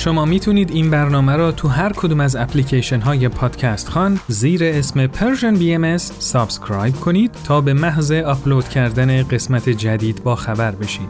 شما 0.00 0.24
می‌تونید 0.24 0.70
این 0.70 0.90
برنامه 0.90 1.36
را 1.36 1.52
تو 1.52 1.68
هر 1.68 1.92
کدوم 1.92 2.20
از 2.20 2.36
اپلیکیشن 2.36 3.00
های 3.00 3.28
پادکست 3.28 3.88
خان 3.88 4.20
زیر 4.28 4.64
اسم 4.64 5.06
Persian 5.06 5.56
BMS 5.60 6.02
subscribe 6.18 6.94
کنید 6.94 7.30
تا 7.44 7.60
به 7.60 7.72
محض 7.72 8.12
آپلود 8.12 8.68
کردن 8.68 9.22
قسمت 9.22 9.68
جدید 9.68 10.22
با 10.22 10.36
خبر 10.36 10.70
بشید. 10.70 11.08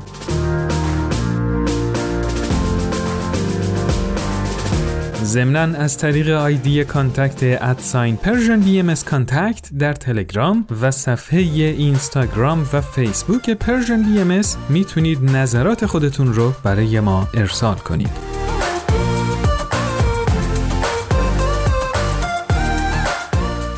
ضمنا 5.24 5.78
از 5.78 5.98
طریق 5.98 6.30
آیدی 6.30 6.84
contact 6.84 7.62
at 7.62 8.16
sign 8.16 8.60
Persian 8.60 8.80
BMS 8.80 8.94
contact 8.94 9.70
در 9.78 9.92
تلگرام 9.92 10.66
و 10.82 10.90
صفحه 10.90 11.40
اینستاگرام 11.40 12.66
و 12.72 12.80
فیسبوک 12.80 13.50
Persian 13.50 14.02
B 14.02 14.42
می‌تونید 14.68 15.36
نظرات 15.36 15.86
خودتون 15.86 16.34
رو 16.34 16.52
برای 16.64 17.00
ما 17.00 17.28
ارسال 17.34 17.76
کنید. 17.76 18.29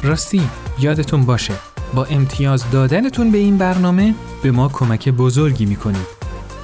راستی 0.03 0.43
یادتون 0.79 1.25
باشه 1.25 1.55
با 1.95 2.05
امتیاز 2.05 2.71
دادنتون 2.71 3.31
به 3.31 3.39
این 3.39 3.59
برنامه 3.59 4.15
به 4.43 4.51
ما 4.51 4.69
کمک 4.69 5.09
بزرگی 5.09 5.65
می‌کنید. 5.65 6.07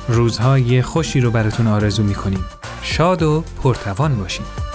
روزهای 0.08 0.82
خوشی 0.82 1.20
رو 1.20 1.30
براتون 1.30 1.66
آرزو 1.66 2.02
می‌کنیم. 2.02 2.44
شاد 2.82 3.22
و 3.22 3.44
پرتوان 3.62 4.16
باشید. 4.16 4.67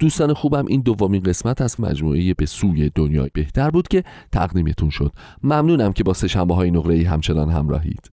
دوستان 0.00 0.34
خوبم 0.34 0.66
این 0.66 0.80
دومین 0.80 1.22
قسمت 1.22 1.60
از 1.60 1.80
مجموعه 1.80 2.34
به 2.34 2.46
سوی 2.46 2.90
دنیای 2.94 3.30
بهتر 3.34 3.70
بود 3.70 3.88
که 3.88 4.04
تقدیمتون 4.32 4.90
شد 4.90 5.12
ممنونم 5.42 5.92
که 5.92 6.04
با 6.04 6.12
سه 6.14 6.28
شنبه 6.28 6.54
های 6.54 6.70
نقره 6.70 6.94
ای 6.94 7.04
همچنان 7.04 7.50
همراهید 7.50 8.10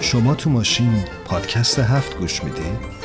شما 0.00 0.34
تو 0.34 0.50
ماشین 0.50 1.04
پادکست 1.24 1.78
هفت 1.78 2.18
گوش 2.18 2.44
می‌دید؟ 2.44 3.00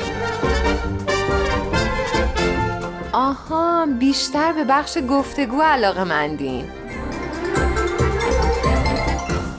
آها 3.12 3.86
بیشتر 4.00 4.52
به 4.52 4.64
بخش 4.64 4.98
گفتگو 5.10 5.62
علاقه 5.62 6.04
مندین 6.04 6.64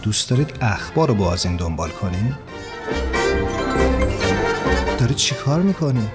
دوست 0.02 0.30
دارید 0.30 0.54
اخبار 0.62 1.08
رو 1.08 1.16
با 1.16 1.34
از 1.34 1.46
این 1.46 1.56
دنبال 1.56 1.90
کنید؟ 1.90 2.57
داری 5.08 5.20
چی 5.20 5.36
کار 5.36 5.62
می‌کنی؟ 5.62 6.10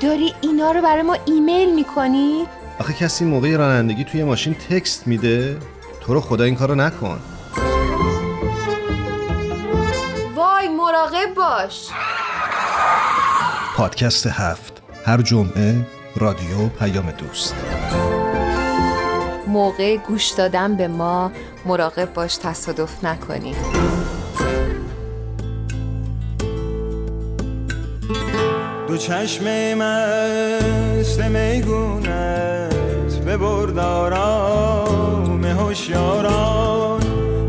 داری 0.00 0.34
اینا 0.40 0.72
رو 0.72 0.82
برای 0.82 1.02
ما 1.02 1.16
ایمیل 1.24 1.74
می‌کنی؟ 1.74 2.46
آخه 2.78 2.92
کسی 2.92 3.24
موقع 3.24 3.56
رانندگی 3.56 4.04
توی 4.04 4.24
ماشین 4.24 4.54
تکست 4.54 5.06
میده؟ 5.06 5.56
تو 6.00 6.14
رو 6.14 6.20
خدا 6.20 6.44
این 6.44 6.56
کارو 6.56 6.74
نکن 6.74 7.20
وای 10.36 10.68
مراقب 10.68 11.34
باش 11.36 11.88
پادکست 13.76 14.26
هفت 14.26 14.82
هر 15.04 15.22
جمعه 15.22 15.86
رادیو 16.16 16.68
پیام 16.68 17.10
دوست 17.10 17.54
موقع 19.46 19.96
گوش 19.96 20.30
دادن 20.30 20.76
به 20.76 20.88
ما 20.88 21.32
مراقب 21.66 22.14
باش 22.14 22.36
تصادف 22.36 23.04
نکنی 23.04 23.54
دو 28.88 28.96
چشم 28.96 29.44
مست 29.74 31.20
میگونت 31.20 33.18
به 33.24 33.36
بردارام 33.36 35.44
هوشیاران. 35.44 37.00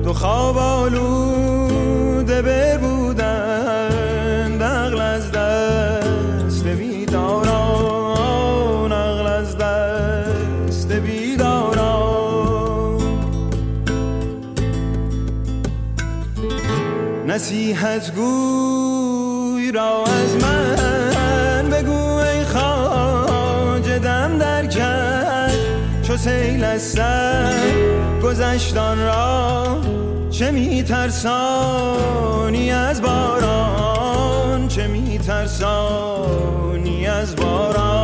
دو 0.03 0.13
خواب 0.13 0.57
آلوده 0.57 2.41
بودن 2.77 4.57
نقل 4.61 5.01
از 5.01 5.31
دست 5.31 6.67
بیداران 6.67 8.13
نقل 8.93 9.27
از 9.27 9.57
دست 9.57 10.91
بیداران. 10.91 11.79
نصیحت 17.27 18.15
گوی 18.15 19.71
را 19.71 20.03
سیل 26.23 26.63
از 26.63 26.81
سر 26.81 27.53
گذشتان 28.23 28.99
را 28.99 29.81
چه 30.29 30.51
میترسانی 30.51 31.21
از 32.71 33.01
باران؟ 33.01 34.67
چه 34.67 34.87
میترسانی 34.87 35.97
از 37.07 37.35
باران؟ 37.35 37.98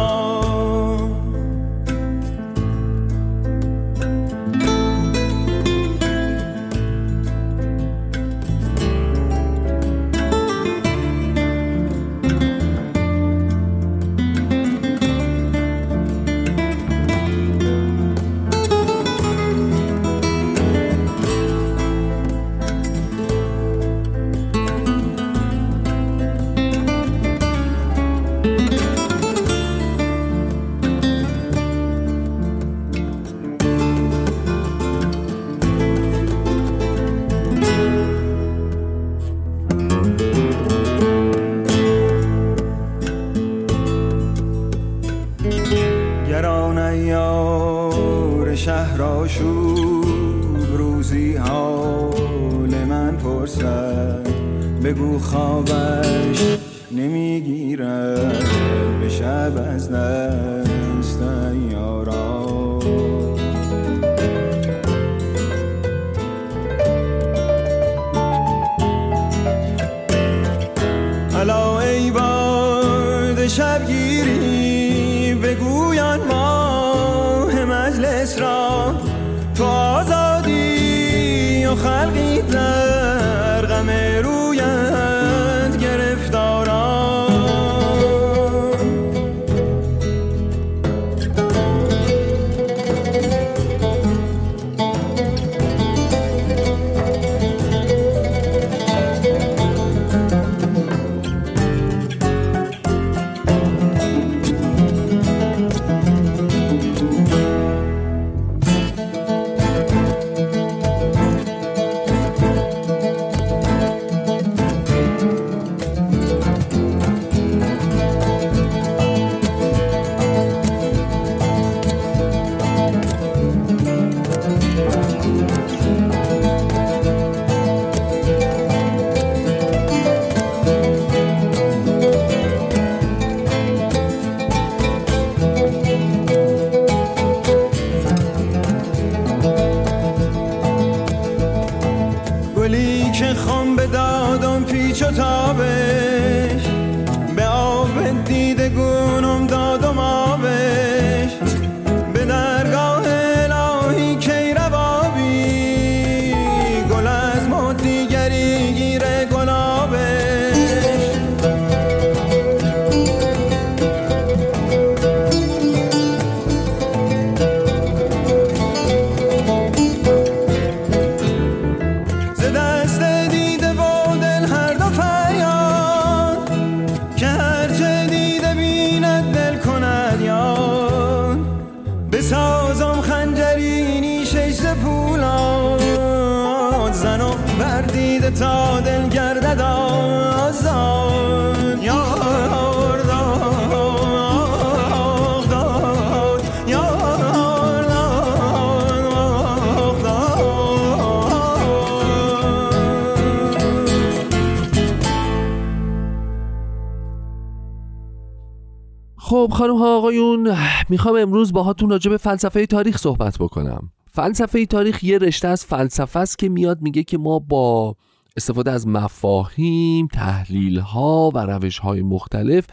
خب 209.35 209.51
خانم 209.53 209.77
ها 209.77 209.97
آقایون 209.97 210.57
می‌خوام 210.89 211.15
امروز 211.15 211.53
باهاتون 211.53 211.89
راجع 211.89 212.11
به 212.11 212.17
فلسفه 212.17 212.65
تاریخ 212.65 212.97
صحبت 212.97 213.37
بکنم. 213.37 213.91
فلسفه 214.11 214.65
تاریخ 214.65 215.03
یه 215.03 215.17
رشته 215.17 215.47
از 215.47 215.65
فلسفه 215.65 216.19
است 216.19 216.39
که 216.39 216.49
میاد 216.49 216.81
میگه 216.81 217.03
که 217.03 217.17
ما 217.17 217.39
با 217.39 217.95
استفاده 218.37 218.71
از 218.71 218.87
مفاهیم، 218.87 220.07
تحلیل 220.07 220.79
ها 220.79 221.31
و 221.33 221.37
روش 221.37 221.79
های 221.79 222.01
مختلف 222.01 222.67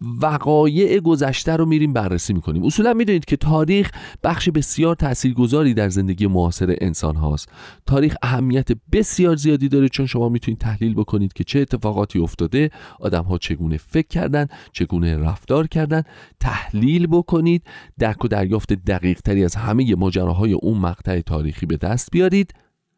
وقایع 0.00 1.00
گذشته 1.00 1.56
رو 1.56 1.66
میریم 1.66 1.92
بررسی 1.92 2.32
می‌کنیم. 2.32 2.64
اصولا 2.64 2.94
می‌دونید 2.94 3.24
که 3.24 3.36
تاریخ 3.36 3.90
بخش 4.24 4.48
بسیار 4.48 4.94
تاثیرگذاری 4.94 5.74
در 5.74 5.88
زندگی 5.88 6.26
معاصر 6.26 6.76
انسان 6.80 7.16
هاست. 7.16 7.48
تاریخ 7.86 8.16
اهمیت 8.22 8.68
بسیار 8.92 9.36
زیادی 9.36 9.68
داره 9.68 9.88
چون 9.88 10.06
شما 10.06 10.28
می‌تونید 10.28 10.60
تحلیل 10.60 10.94
بکنید 10.94 11.32
که 11.32 11.44
چه 11.44 11.60
اتفاقاتی 11.60 12.18
افتاده 12.18 12.70
آدم 13.00 13.22
ها 13.22 13.38
چگونه 13.38 13.76
فکر 13.76 14.08
کردن 14.08 14.46
چگونه 14.72 15.18
رفتار 15.18 15.66
کردن. 15.66 16.02
تحلیل 16.40 17.06
بکنید 17.06 17.62
درک 17.98 18.24
و 18.24 18.28
دریافت 18.28 18.72
دقیق 18.72 19.20
تری 19.20 19.44
از 19.44 19.54
همه 19.54 19.94
ماجراهای 19.94 20.52
اون 20.52 20.78
مقطع 20.78 21.20
تاریخی 21.20 21.66
به 21.66 21.76
دست 21.76 22.08
بیارید. 22.12 22.54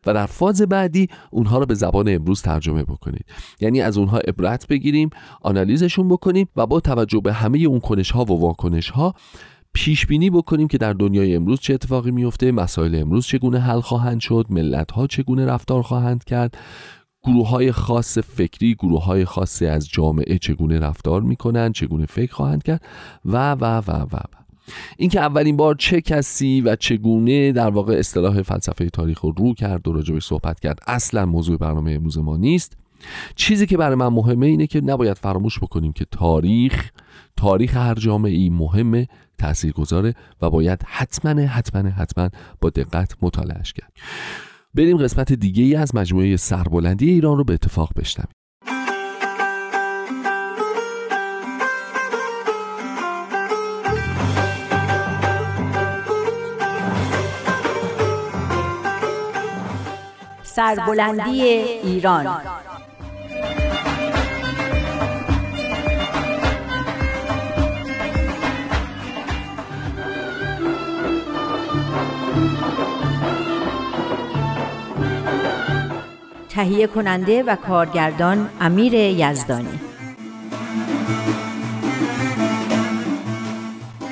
و 0.07 0.15
در 0.15 0.27
فاز 0.27 0.63
بعدی 0.63 1.09
اونها 1.31 1.59
رو 1.59 1.67
به 1.67 1.75
زبان 1.75 2.09
امروز 2.09 2.43
ترجمه 2.43 2.83
بکنید 2.83 3.25
یعنی 3.61 3.81
از 3.81 3.99
اونها 3.99 4.19
عبرت 4.19 4.67
بگیریم 4.67 5.11
آنالیزشون 5.43 6.09
بکنیم 6.09 6.49
و 6.57 6.67
با 6.67 6.81
توجه 6.81 7.21
به 7.21 7.33
همه 7.33 7.59
اون 7.59 7.81
کنش 7.81 8.11
ها 8.11 8.25
و 8.25 8.41
واکنش 8.41 8.91
ها 8.91 9.15
پیش 9.73 10.07
بینی 10.07 10.31
بکنیم 10.31 10.69
که 10.69 10.79
در 10.79 10.93
دنیای 10.93 11.35
امروز 11.35 11.61
چه 11.61 11.75
اتفاقی 11.75 12.11
میفته 12.11 12.53
مسائل 12.53 12.95
امروز 12.95 13.27
چگونه 13.27 13.61
حل 13.61 13.81
خواهند 13.81 14.21
شد 14.21 14.47
ملت 14.51 14.93
ها 14.93 15.07
چگونه 15.07 15.47
رفتار 15.47 15.83
خواهند 15.83 16.25
کرد 16.25 16.59
گروه 17.25 17.49
های 17.49 17.73
خاص 17.73 18.19
فکری 18.19 18.75
گروه 18.75 19.05
های 19.05 19.25
خاصی 19.25 19.67
از 19.67 19.89
جامعه 19.89 20.39
چگونه 20.39 20.79
رفتار 20.79 21.23
می‌کنند 21.23 21.75
چگونه 21.75 22.07
فکر 22.07 22.33
خواهند 22.33 22.63
کرد 22.63 22.83
و 23.25 23.53
و 23.53 23.65
و 23.79 23.91
و, 23.91 24.17
و. 24.17 24.48
اینکه 24.97 25.21
اولین 25.21 25.57
بار 25.57 25.75
چه 25.75 26.01
کسی 26.01 26.61
و 26.61 26.77
چگونه 26.77 27.53
در 27.53 27.71
واقع 27.71 27.95
اصطلاح 27.95 28.43
فلسفه 28.43 28.91
تاریخ 28.91 29.21
رو 29.21 29.31
رو 29.31 29.55
کرد 29.55 29.89
و 29.89 29.93
راجبش 29.93 30.25
صحبت 30.25 30.61
کرد 30.61 30.79
اصلا 30.87 31.27
موضوع 31.27 31.59
برنامه 31.59 31.93
امروز 31.93 32.19
ما 32.19 32.37
نیست. 32.37 32.77
چیزی 33.37 33.67
که 33.67 33.77
برای 33.77 33.95
من 33.95 34.09
مهمه 34.09 34.47
اینه 34.47 34.67
که 34.67 34.81
نباید 34.81 35.17
فراموش 35.17 35.59
بکنیم 35.59 35.93
که 35.93 36.07
تاریخ 36.11 36.91
تاریخ 37.37 37.77
هر 37.77 37.95
جامعه 37.95 38.33
ای 38.33 38.51
مهمه 38.51 39.09
تأثیر 39.39 39.73
گذاره 39.73 40.15
و 40.43 40.51
باید 40.51 40.83
حتما 40.87 41.41
حتما 41.41 41.91
حتما 41.91 42.29
با 42.61 42.71
دقت 42.71 43.17
مطالعهش 43.23 43.73
کرد. 43.73 43.93
بریم 44.75 44.97
قسمت 44.97 45.33
دیگه 45.33 45.63
ای 45.65 45.75
از 45.75 45.95
مجموعه 45.95 46.37
سربلندی 46.37 47.11
ایران 47.11 47.37
رو 47.37 47.45
به 47.45 47.55
اتفاق 47.55 47.91
بشنویم. 47.97 48.38
سربلندی 60.59 61.43
ایران 61.43 62.27
تهیه 76.49 76.87
کننده 76.87 77.43
و 77.43 77.57
کارگردان 77.57 78.51
امیر 78.61 78.95
یزدانی 78.95 79.81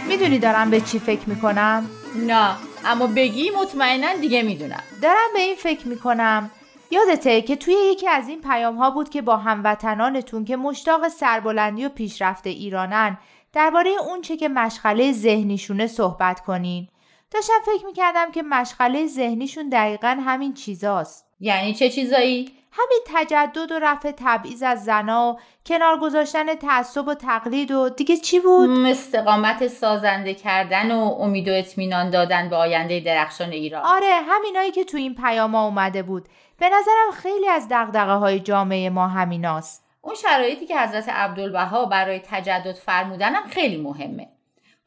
می‌دونی 0.08 0.38
دارم 0.38 0.70
به 0.70 0.80
چی 0.80 0.98
فکر 0.98 1.28
می‌کنم؟ 1.28 1.86
نه 2.16 2.56
اما 2.84 3.06
بگی 3.06 3.50
مطمئنا 3.50 4.14
دیگه 4.20 4.42
می‌دونم. 4.42 4.82
دارم 5.02 5.28
به 5.34 5.40
این 5.40 5.56
فکر 5.56 5.88
می‌کنم. 5.88 6.50
یادته 6.90 7.42
که 7.42 7.56
توی 7.56 7.74
یکی 7.74 8.08
از 8.08 8.28
این 8.28 8.40
پیام 8.40 8.76
ها 8.76 8.90
بود 8.90 9.08
که 9.08 9.22
با 9.22 9.36
هموطنانتون 9.36 10.44
که 10.44 10.56
مشتاق 10.56 11.08
سربلندی 11.08 11.84
و 11.84 11.88
پیشرفت 11.88 12.46
ایرانن 12.46 13.18
درباره 13.52 13.90
اون 14.08 14.20
چه 14.20 14.36
که 14.36 14.48
مشغله 14.48 15.12
ذهنیشونه 15.12 15.86
صحبت 15.86 16.40
کنین. 16.40 16.88
داشتم 17.30 17.54
فکر 17.66 17.86
می‌کردم 17.86 18.30
که 18.30 18.42
مشغله 18.42 19.06
ذهنیشون 19.06 19.68
دقیقا 19.68 20.18
همین 20.26 20.54
چیزاست. 20.54 21.26
یعنی 21.40 21.74
چه 21.74 21.90
چیزایی؟ 21.90 22.52
همین 22.78 23.00
تجدد 23.06 23.72
و 23.72 23.78
رفع 23.78 24.12
تبعیض 24.16 24.62
از 24.62 24.84
زنا 24.84 25.32
و 25.32 25.38
کنار 25.66 25.98
گذاشتن 25.98 26.54
تعصب 26.54 27.08
و 27.08 27.14
تقلید 27.14 27.70
و 27.70 27.88
دیگه 27.88 28.16
چی 28.16 28.40
بود؟ 28.40 28.70
استقامت 28.86 29.66
سازنده 29.66 30.34
کردن 30.34 30.90
و 30.92 30.98
امید 31.20 31.48
و 31.48 31.52
اطمینان 31.52 32.10
دادن 32.10 32.48
به 32.48 32.56
آینده 32.56 33.00
درخشان 33.00 33.50
ایران. 33.50 33.82
آره 33.84 34.20
همینایی 34.28 34.70
که 34.70 34.84
تو 34.84 34.96
این 34.96 35.14
پیاما 35.14 35.64
اومده 35.64 36.02
بود. 36.02 36.28
به 36.58 36.68
نظرم 36.68 37.22
خیلی 37.22 37.48
از 37.48 37.68
دقدقه 37.70 38.14
های 38.14 38.40
جامعه 38.40 38.90
ما 38.90 39.08
همیناست. 39.08 39.86
اون 40.00 40.14
شرایطی 40.14 40.66
که 40.66 40.80
حضرت 40.80 41.08
عبدالبها 41.08 41.84
برای 41.84 42.20
تجدد 42.24 42.74
فرمودنم 42.74 43.42
خیلی 43.50 43.76
مهمه. 43.76 44.28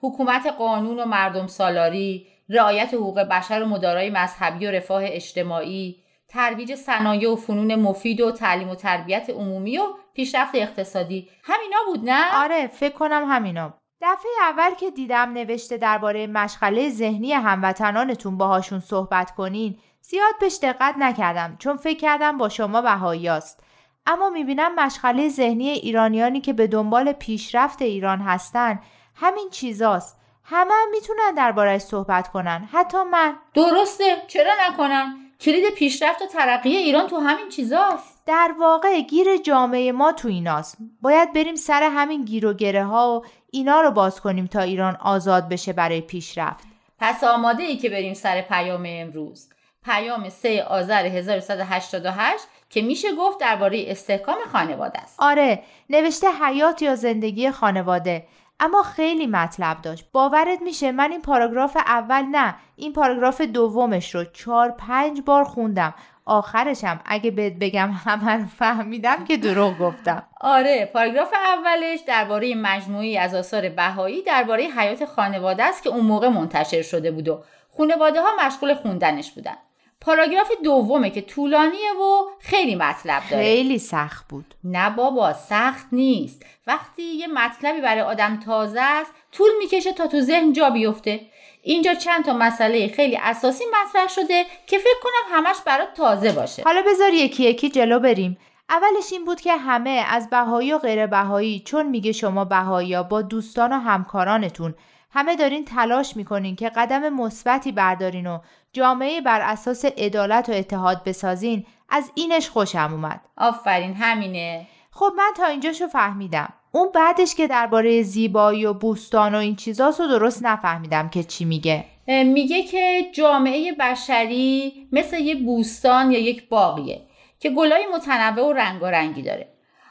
حکومت 0.02 0.48
قانون 0.58 1.00
و 1.00 1.06
مردم 1.06 1.48
سالاری 1.48 2.28
رعایت 2.50 2.94
حقوق 2.94 3.20
بشر 3.20 3.64
و 3.64 3.66
مدارای 3.66 4.10
مذهبی 4.10 4.68
و 4.68 4.72
رفاه 4.72 5.02
اجتماعی 5.06 6.04
ترویج 6.30 6.76
صنایع 6.76 7.32
و 7.32 7.36
فنون 7.36 7.76
مفید 7.76 8.22
و 8.22 8.32
تعلیم 8.32 8.70
و 8.70 8.76
تربیت 8.76 9.30
عمومی 9.30 9.78
و 9.78 9.84
پیشرفت 10.14 10.56
اقتصادی. 10.56 11.30
همینا 11.44 11.78
بود 11.88 12.10
نه؟ 12.10 12.44
آره 12.44 12.68
فکر 12.68 12.94
کنم 12.94 13.26
همینا 13.30 13.74
دفعه 14.02 14.32
اول 14.42 14.74
که 14.74 14.92
دیدم 14.92 15.34
نوشته 15.34 15.78
درباره 15.78 16.28
مشغله 16.28 16.90
ذهنی 16.90 17.34
هموطنانتون 17.34 18.38
باهاشون 18.38 18.80
صحبت 18.80 19.32
کنین 19.32 19.78
زیاد 20.02 20.34
بهش 20.42 20.60
دقت 20.62 20.96
نکردم 21.00 21.56
چون 21.60 21.78
فکر 21.78 22.00
کردم 22.00 22.38
با 22.38 22.50
شما 22.50 22.82
بهاییاست 22.82 23.64
اما 24.06 24.30
می‌بینم 24.30 24.76
مشغله 24.76 25.30
ذهنی 25.30 25.70
ایرانیانی 25.70 26.42
که 26.42 26.54
به 26.54 26.68
دنبال 26.68 27.12
پیشرفت 27.12 27.82
ایران 27.82 28.20
هستن 28.20 28.80
همین 29.16 29.50
چیزاست. 29.50 30.20
همه 30.44 30.74
هم 30.74 30.90
می‌تونن 30.92 31.34
دربارهش 31.38 31.82
صحبت 31.82 32.28
کنن. 32.28 32.70
حتی 32.72 32.98
من. 33.04 33.36
درسته. 33.54 34.24
چرا 34.28 34.54
نکنم؟ 34.68 35.29
کلید 35.42 35.74
پیشرفت 35.74 36.22
و 36.22 36.26
ترقی 36.26 36.76
ایران 36.76 37.08
تو 37.08 37.18
همین 37.18 37.50
چیزاست. 37.50 38.24
در 38.26 38.56
واقع 38.60 39.02
گیر 39.02 39.38
جامعه 39.38 39.92
ما 39.92 40.12
تو 40.12 40.28
ایناست. 40.28 40.78
باید 41.02 41.34
بریم 41.34 41.56
سر 41.56 41.90
همین 41.94 42.26
گیر 42.26 42.46
و 42.46 42.54
گره 42.54 42.84
ها 42.84 43.20
و 43.20 43.26
اینا 43.52 43.82
رو 43.82 43.92
باز 43.92 44.22
کنیم 44.22 44.48
تا 44.48 44.62
ایران 44.62 44.98
آزاد 45.02 45.50
بشه 45.50 45.74
برای 45.74 46.02
پیشرفت. 46.02 46.64
پس 47.00 47.24
آماده 47.24 47.64
ای 47.64 47.78
که 47.78 47.90
بریم 47.90 48.14
سر 48.14 48.42
پیام 48.42 48.84
امروز. 48.88 49.50
پیام 49.86 50.30
3 50.30 50.64
آذر 50.64 51.06
1188 51.06 52.44
که 52.70 52.82
میشه 52.82 53.16
گفت 53.16 53.40
درباره 53.40 53.84
استحکام 53.88 54.38
خانواده 54.52 55.00
است. 55.00 55.16
آره 55.20 55.64
نوشته 55.90 56.28
حیات 56.32 56.82
یا 56.82 56.96
زندگی 56.96 57.52
خانواده. 57.52 58.28
اما 58.60 58.84
خیلی 58.84 59.28
مطلب 59.28 59.82
داشت. 59.82 60.06
باورت 60.12 60.62
میشه 60.62 60.92
من 60.92 61.12
این 61.12 61.22
پاراگراف 61.22 61.78
اول 61.78 62.22
نه 62.22 62.56
این 62.76 62.94
پاراگراف 62.94 63.42
دومش 63.42 64.16
رو 64.16 64.24
چهار 64.24 64.70
پنج 64.70 65.22
بار 65.22 65.44
خوندم. 65.44 65.94
آخرشم 66.26 67.00
اگه 67.06 67.32
بهت 67.32 67.54
بگم 67.54 67.92
همه 68.06 68.32
رو 68.32 68.46
فهمیدم 68.46 69.24
که 69.24 69.38
دروغ 69.38 69.78
گفتم. 69.78 70.24
آره 70.42 70.90
پاراگراف 70.94 71.34
اولش 71.34 72.00
درباره 72.08 72.56
مجموعی 72.56 73.18
از 73.18 73.36
آثار 73.36 73.70
بهایی 73.70 74.22
درباره 74.22 74.64
حیات 74.64 75.06
خانواده 75.06 75.64
است 75.64 75.84
که 75.84 75.90
اون 75.90 76.06
موقع 76.06 76.28
منتشر 76.30 76.82
شده 76.82 77.12
بود 77.12 77.28
و 77.28 77.44
خانواده 77.78 78.22
ها 78.22 78.28
مشغول 78.46 78.74
خوندنش 78.74 79.32
بودن. 79.32 79.56
پاراگراف 80.02 80.52
دومه 80.64 81.10
که 81.10 81.22
طولانیه 81.22 81.92
و 81.94 82.26
خیلی 82.40 82.76
مطلب 82.76 83.24
داره. 83.32 83.44
خیلی 83.44 83.80
سخت 83.80 84.28
بود. 84.28 84.56
نه 84.64 84.90
بابا 84.90 85.34
سخت 85.34 85.88
نیست. 85.92 86.46
وقتی 86.68 87.04
یه 87.04 87.28
مطلبی 87.28 87.82
برای 87.82 88.02
آدم 88.02 88.40
تازه 88.40 88.82
است 88.82 89.12
طول 89.32 89.50
می‌کشه 89.60 89.94
تا 89.94 90.08
تو 90.08 90.22
ذهن 90.22 90.54
جا 90.54 90.70
بیفته. 90.70 91.22
اینجا 91.64 91.94
چند 91.94 92.26
تا 92.26 92.34
مسئله 92.34 92.88
خیلی 92.88 93.18
اساسی 93.22 93.64
مطرح 93.66 94.08
شده 94.08 94.46
که 94.68 94.78
فکر 94.78 95.00
کنم 95.04 95.38
همش 95.38 95.56
برات 95.66 95.94
تازه 95.94 96.32
باشه. 96.32 96.64
حالا 96.64 96.82
بذار 96.88 97.14
یکی 97.14 97.44
یکی 97.44 97.70
جلو 97.70 98.00
بریم. 98.00 98.38
اولش 98.70 99.12
این 99.12 99.26
بود 99.26 99.42
که 99.42 99.58
همه 99.58 100.06
از 100.10 100.30
بهایی 100.30 100.74
و 100.74 100.78
غیر 100.78 101.08
بهایی 101.08 101.60
چون 101.66 101.86
میگه 101.86 102.12
شما 102.12 102.46
بهایی 102.46 103.04
با 103.04 103.22
دوستان 103.22 103.74
و 103.74 103.80
همکارانتون. 103.80 104.76
همه 105.12 105.36
دارین 105.36 105.66
تلاش 105.66 106.16
می‌کنین 106.16 106.56
که 106.56 106.70
قدم 106.70 107.10
مثبتی 107.10 107.72
بردارین 107.72 108.28
و 108.28 108.40
جامعه 108.74 109.22
بر 109.22 109.42
اساس 109.42 109.86
عدالت 109.86 110.50
و 110.50 110.52
اتحاد 110.52 111.04
بسازین 111.04 111.66
از 111.90 112.12
اینش 112.16 112.50
خوشم 112.50 112.90
اومد. 112.92 113.22
آفرین 113.38 113.94
همینه. 113.94 114.68
خب 114.92 115.12
من 115.18 115.32
تا 115.38 115.46
اینجاشو 115.46 115.88
فهمیدم. 115.88 116.54
اون 116.72 116.92
بعدش 116.92 117.36
که 117.36 117.48
درباره 117.48 118.02
زیبایی 118.02 118.66
و 118.66 118.74
بوستان 118.74 119.36
و 119.36 119.38
این 119.38 119.56
چیزاسو 119.56 120.08
درست 120.08 120.46
نفهمیدم 120.46 121.10
که 121.10 121.24
چی 121.24 121.46
میگه. 121.46 121.86
میگه 122.08 122.64
که 122.64 123.02
جامعه 123.14 123.72
بشری 123.80 124.74
مثل 124.92 125.20
یک 125.20 125.46
بوستان 125.46 126.12
یا 126.12 126.20
یک 126.20 126.50
باقیه 126.50 127.02
که 127.40 127.50
گلای 127.50 127.86
متنوع 127.96 128.48
و 128.48 128.54
رنگارنگی 128.54 129.22
داره. 129.22 129.48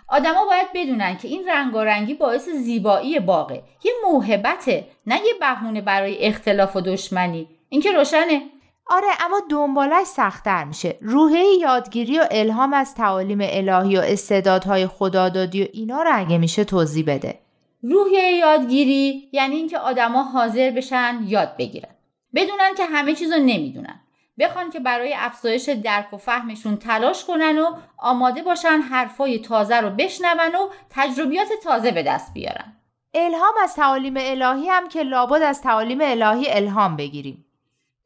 آدما 0.09 0.47
باید 0.47 0.67
بدونن 0.75 1.17
که 1.17 1.29
این 1.29 1.49
رنگارنگی 1.49 2.15
باعث 2.15 2.49
زیبایی 2.49 3.21
باغه. 3.21 3.63
یه 3.85 3.93
موهبته 4.07 4.85
نه 5.07 5.17
یه 5.17 5.35
بهونه 5.41 5.81
برای 5.81 6.19
اختلاف 6.19 6.77
و 6.77 6.81
دشمنی. 6.81 7.49
این 7.69 7.81
که 7.81 7.93
روشنه. 7.93 8.43
آره 8.91 9.07
اما 9.21 9.41
دنبالش 9.51 10.07
سختتر 10.07 10.65
میشه. 10.65 10.99
روحه 11.01 11.45
یادگیری 11.61 12.19
و 12.19 12.27
الهام 12.31 12.75
از 12.75 12.95
تعالیم 12.95 13.39
الهی 13.43 13.97
و 13.97 14.01
استعدادهای 14.01 14.87
خدادادی 14.87 15.65
و 15.65 15.67
اینا 15.73 16.03
رو 16.03 16.11
اگه 16.15 16.39
میشه 16.39 16.65
توضیح 16.65 17.05
بده. 17.07 17.39
روحیه 17.83 18.33
یادگیری 18.33 19.29
یعنی 19.33 19.57
اینکه 19.57 19.79
آدما 19.79 20.23
حاضر 20.23 20.71
بشن 20.71 21.21
یاد 21.27 21.57
بگیرن. 21.59 21.95
بدونن 22.35 22.75
که 22.77 22.85
همه 22.85 23.15
چیزو 23.15 23.37
نمی‌دونن. 23.39 24.01
بخوان 24.39 24.71
که 24.71 24.81
برای 24.81 25.15
افزایش 25.19 25.69
درک 25.69 26.13
و 26.13 26.17
فهمشون 26.17 26.77
تلاش 26.77 27.25
کنن 27.25 27.59
و 27.59 27.77
آماده 27.99 28.43
باشن 28.43 28.81
حرفای 28.81 29.39
تازه 29.39 29.77
رو 29.81 29.91
بشنون 29.91 30.55
و 30.55 30.69
تجربیات 30.91 31.49
تازه 31.65 31.91
به 31.91 32.03
دست 32.03 32.35
بیارن. 32.35 32.77
الهام 33.15 33.55
از 33.63 33.75
تعالیم 33.75 34.15
الهی 34.17 34.69
هم 34.69 34.89
که 34.89 35.03
لابد 35.03 35.43
از 35.43 35.63
تعالیم 35.63 35.99
الهی 36.03 36.51
الهام 36.51 36.97
بگیریم. 36.97 37.45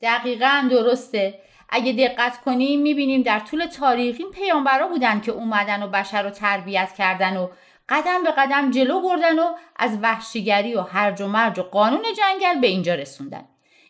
دقیقا 0.03 0.69
درسته. 0.71 1.41
اگه 1.69 1.93
دقت 1.93 2.41
کنیم 2.41 2.81
می‌بینیم 2.81 3.23
در 3.23 3.39
طول 3.39 3.67
تاریخ 3.67 4.17
این 4.19 4.31
پیامبرا 4.31 4.89
بودن 4.89 5.21
که 5.21 5.33
اومدن 5.33 5.83
و 5.83 5.89
بشر 5.89 6.23
رو 6.23 6.31
تربیت 6.31 6.93
کردن 6.93 7.37
و 7.37 7.49
قدم 7.89 8.23
به 8.23 8.31
قدم 8.31 8.71
جلو 8.71 9.01
بردن 9.01 9.39
و 9.39 9.55
از 9.77 9.99
وحشیگری 10.03 10.75
و 10.75 10.81
هرج 10.81 11.21
و 11.21 11.27
مرج 11.27 11.59
و 11.59 11.63
قانون 11.63 12.03
جنگل 12.17 12.61
به 12.61 12.67
اینجا 12.67 12.95
رسوندن. 12.95 13.45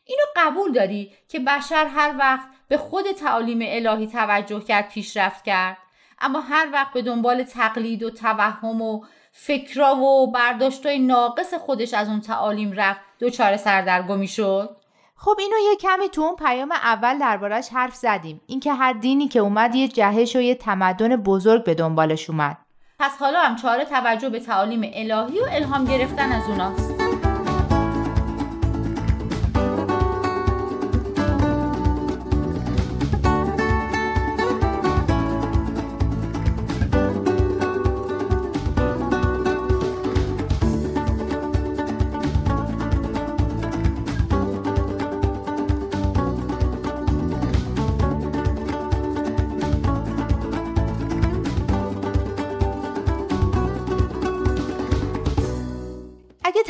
اینو 0.05 0.23
قبول 0.37 0.73
داری 0.73 1.13
که 1.29 1.41
بشر 1.41 1.87
هر 1.87 2.15
وقت 2.19 2.49
به 2.69 2.77
خود 2.77 3.13
تعالیم 3.13 3.59
الهی 3.63 4.07
توجه 4.07 4.61
کرد 4.61 4.89
پیشرفت 4.89 5.45
کرد 5.45 5.77
اما 6.21 6.41
هر 6.41 6.69
وقت 6.73 6.93
به 6.93 7.03
دنبال 7.03 7.43
تقلید 7.43 8.03
و 8.03 8.11
توهم 8.11 8.83
و 8.83 9.05
فکرا 9.33 9.97
و 9.97 10.33
برداشتای 10.33 10.99
ناقص 10.99 11.55
خودش 11.55 11.95
از 11.95 12.09
اون 12.09 12.21
تعالیم 12.21 12.73
رفت 12.73 13.01
دوچار 13.19 13.57
سردرگمی 13.57 14.29
شد؟ 14.29 14.82
خب 15.25 15.37
اینو 15.39 15.57
یه 15.71 15.77
کمی 15.77 16.09
تو 16.09 16.23
اون 16.23 16.37
پیام 16.37 16.73
اول 16.73 17.19
دربارش 17.19 17.69
حرف 17.69 17.95
زدیم. 17.95 18.41
اینکه 18.47 18.73
هر 18.73 18.93
دینی 18.93 19.29
که 19.29 19.39
اومد 19.39 19.75
یه 19.75 19.89
جهش 19.89 20.37
و 20.37 20.41
یه 20.41 20.55
تمدن 20.55 21.17
بزرگ 21.17 21.65
به 21.65 21.75
دنبالش 21.75 22.31
اومد. 22.31 22.59
پس 22.99 23.17
حالا 23.19 23.41
هم 23.41 23.57
چاره 23.57 23.85
توجه 23.85 24.29
به 24.29 24.41
تعالیم 24.41 24.81
الهی 24.95 25.41
و 25.41 25.47
الهام 25.51 25.85
گرفتن 25.85 26.33
از 26.33 26.49
اوناست. 26.49 27.22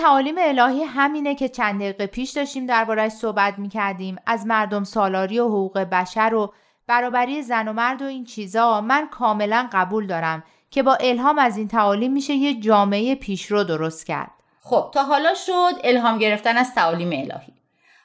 تعالیم 0.03 0.35
الهی 0.39 0.83
همینه 0.83 1.35
که 1.35 1.49
چند 1.49 1.81
دقیقه 1.81 2.07
پیش 2.07 2.31
داشتیم 2.31 2.67
دربارش 2.67 3.13
صحبت 3.13 3.59
می‌کردیم. 3.59 4.17
از 4.27 4.47
مردم 4.47 4.85
سالاری 4.85 5.39
و 5.39 5.49
حقوق 5.49 5.79
بشر 5.79 6.35
و 6.35 6.53
برابری 6.87 7.43
زن 7.43 7.69
و 7.69 7.73
مرد 7.73 8.03
و 8.03 8.05
این 8.05 8.25
چیزا 8.25 8.81
من 8.81 9.09
کاملا 9.09 9.69
قبول 9.73 10.07
دارم 10.07 10.45
که 10.71 10.83
با 10.83 10.95
الهام 10.95 11.39
از 11.39 11.57
این 11.57 11.69
تعالیم 11.69 12.13
میشه 12.13 12.35
یه 12.35 12.61
جامعه 12.61 13.15
پیشرو 13.15 13.65
درست 13.65 14.07
کرد. 14.07 14.31
خب 14.61 14.91
تا 14.95 15.03
حالا 15.03 15.35
شد 15.35 15.73
الهام 15.85 16.19
گرفتن 16.19 16.57
از 16.57 16.75
تعالیم 16.75 17.09
الهی. 17.09 17.53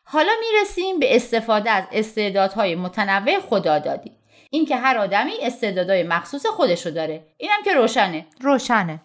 حالا 0.03 0.31
می‌رسیم 0.39 0.99
به 0.99 1.15
استفاده 1.15 1.71
از 1.71 1.83
استعدادهای 1.91 2.75
متنوع 2.75 3.39
خدا 3.39 3.79
دادی. 3.79 4.11
اینکه 4.49 4.75
هر 4.75 4.97
آدمی 4.97 5.33
استعدادهای 5.41 6.03
مخصوص 6.03 6.45
خودشو 6.45 6.89
داره. 6.89 7.25
اینم 7.37 7.63
که 7.65 7.73
روشنه. 7.73 8.25
روشنه. 8.41 8.99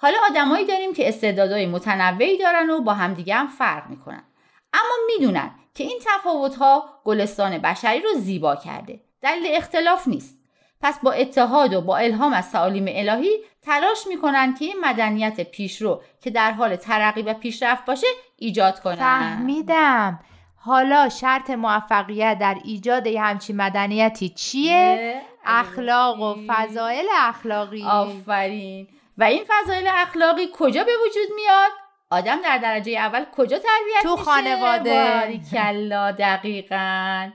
حالا 0.00 0.18
آدمایی 0.30 0.66
داریم 0.66 0.92
که 0.94 1.08
استعدادهای 1.08 1.66
متنوعی 1.66 2.38
دارن 2.38 2.70
و 2.70 2.80
با 2.80 2.94
همدیگه 2.94 3.34
هم 3.34 3.46
فرق 3.46 3.90
می‌کنن. 3.90 4.24
اما 4.72 4.94
می‌دونن 5.06 5.50
که 5.74 5.84
این 5.84 6.00
تفاوتها 6.06 6.84
گلستان 7.04 7.58
بشری 7.58 8.00
رو 8.00 8.10
زیبا 8.16 8.56
کرده. 8.56 9.00
دلیل 9.22 9.56
اختلاف 9.56 10.08
نیست. 10.08 10.38
پس 10.80 10.98
با 11.02 11.12
اتحاد 11.12 11.74
و 11.74 11.80
با 11.80 11.96
الهام 11.96 12.32
از 12.32 12.52
تعالیم 12.52 12.84
الهی 12.88 13.30
تلاش 13.62 14.06
می‌کنن 14.08 14.54
که 14.54 14.64
این 14.64 14.76
مدنیت 14.82 15.50
پیشرو 15.50 16.02
که 16.20 16.30
در 16.30 16.52
حال 16.52 16.76
ترقی 16.76 17.22
و 17.22 17.34
پیشرفت 17.34 17.84
باشه 17.84 18.06
ایجاد 18.36 18.80
کنن. 18.80 18.94
فهمیدم. 18.94 20.20
حالا 20.56 21.08
شرط 21.08 21.50
موفقیت 21.50 22.38
در 22.40 22.56
ایجاد 22.64 23.06
یه 23.06 23.22
همچین 23.22 23.56
مدنیتی 23.56 24.28
چیه؟ 24.28 25.22
اخلاق 25.46 26.20
و 26.20 26.34
فضایل 26.46 27.06
اخلاقی. 27.18 27.84
آفرین. 27.84 28.88
و 29.18 29.24
این 29.24 29.44
فضایل 29.48 29.88
اخلاقی 29.94 30.48
کجا 30.54 30.84
به 30.84 30.92
وجود 31.06 31.36
میاد 31.36 31.70
آدم 32.10 32.42
در 32.42 32.58
درجه 32.58 32.92
اول 32.92 33.24
کجا 33.36 33.58
تربیت 33.58 34.02
تو 34.02 34.10
میشه 34.10 34.24
خانواده. 34.24 35.40
کلا 35.52 36.10
دقیقا 36.10 37.30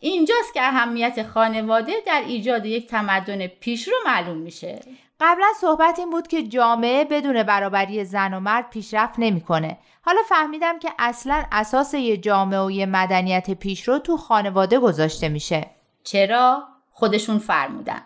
اینجاست 0.00 0.54
که 0.54 0.62
اهمیت 0.62 1.22
خانواده 1.22 1.92
در 2.06 2.22
ایجاد 2.26 2.66
یک 2.66 2.86
تمدن 2.86 3.46
پیشرو 3.46 3.94
معلوم 4.06 4.36
میشه 4.36 4.80
قبلا 5.20 5.46
صحبت 5.60 5.98
این 5.98 6.10
بود 6.10 6.28
که 6.28 6.42
جامعه 6.42 7.04
بدون 7.04 7.42
برابری 7.42 8.04
زن 8.04 8.34
و 8.34 8.40
مرد 8.40 8.70
پیشرفت 8.70 9.14
نمی‌کنه. 9.18 9.78
حالا 10.02 10.20
فهمیدم 10.28 10.78
که 10.78 10.92
اصلا 10.98 11.44
اساس 11.52 11.94
یه 11.94 12.16
جامعه 12.16 12.60
و 12.60 12.70
یه 12.70 12.86
مدنیت 12.86 13.50
پیشرو 13.50 13.98
تو 13.98 14.16
خانواده 14.16 14.78
گذاشته 14.78 15.28
میشه. 15.28 15.70
چرا؟ 16.04 16.68
خودشون 16.90 17.38
فرمودن. 17.38 18.02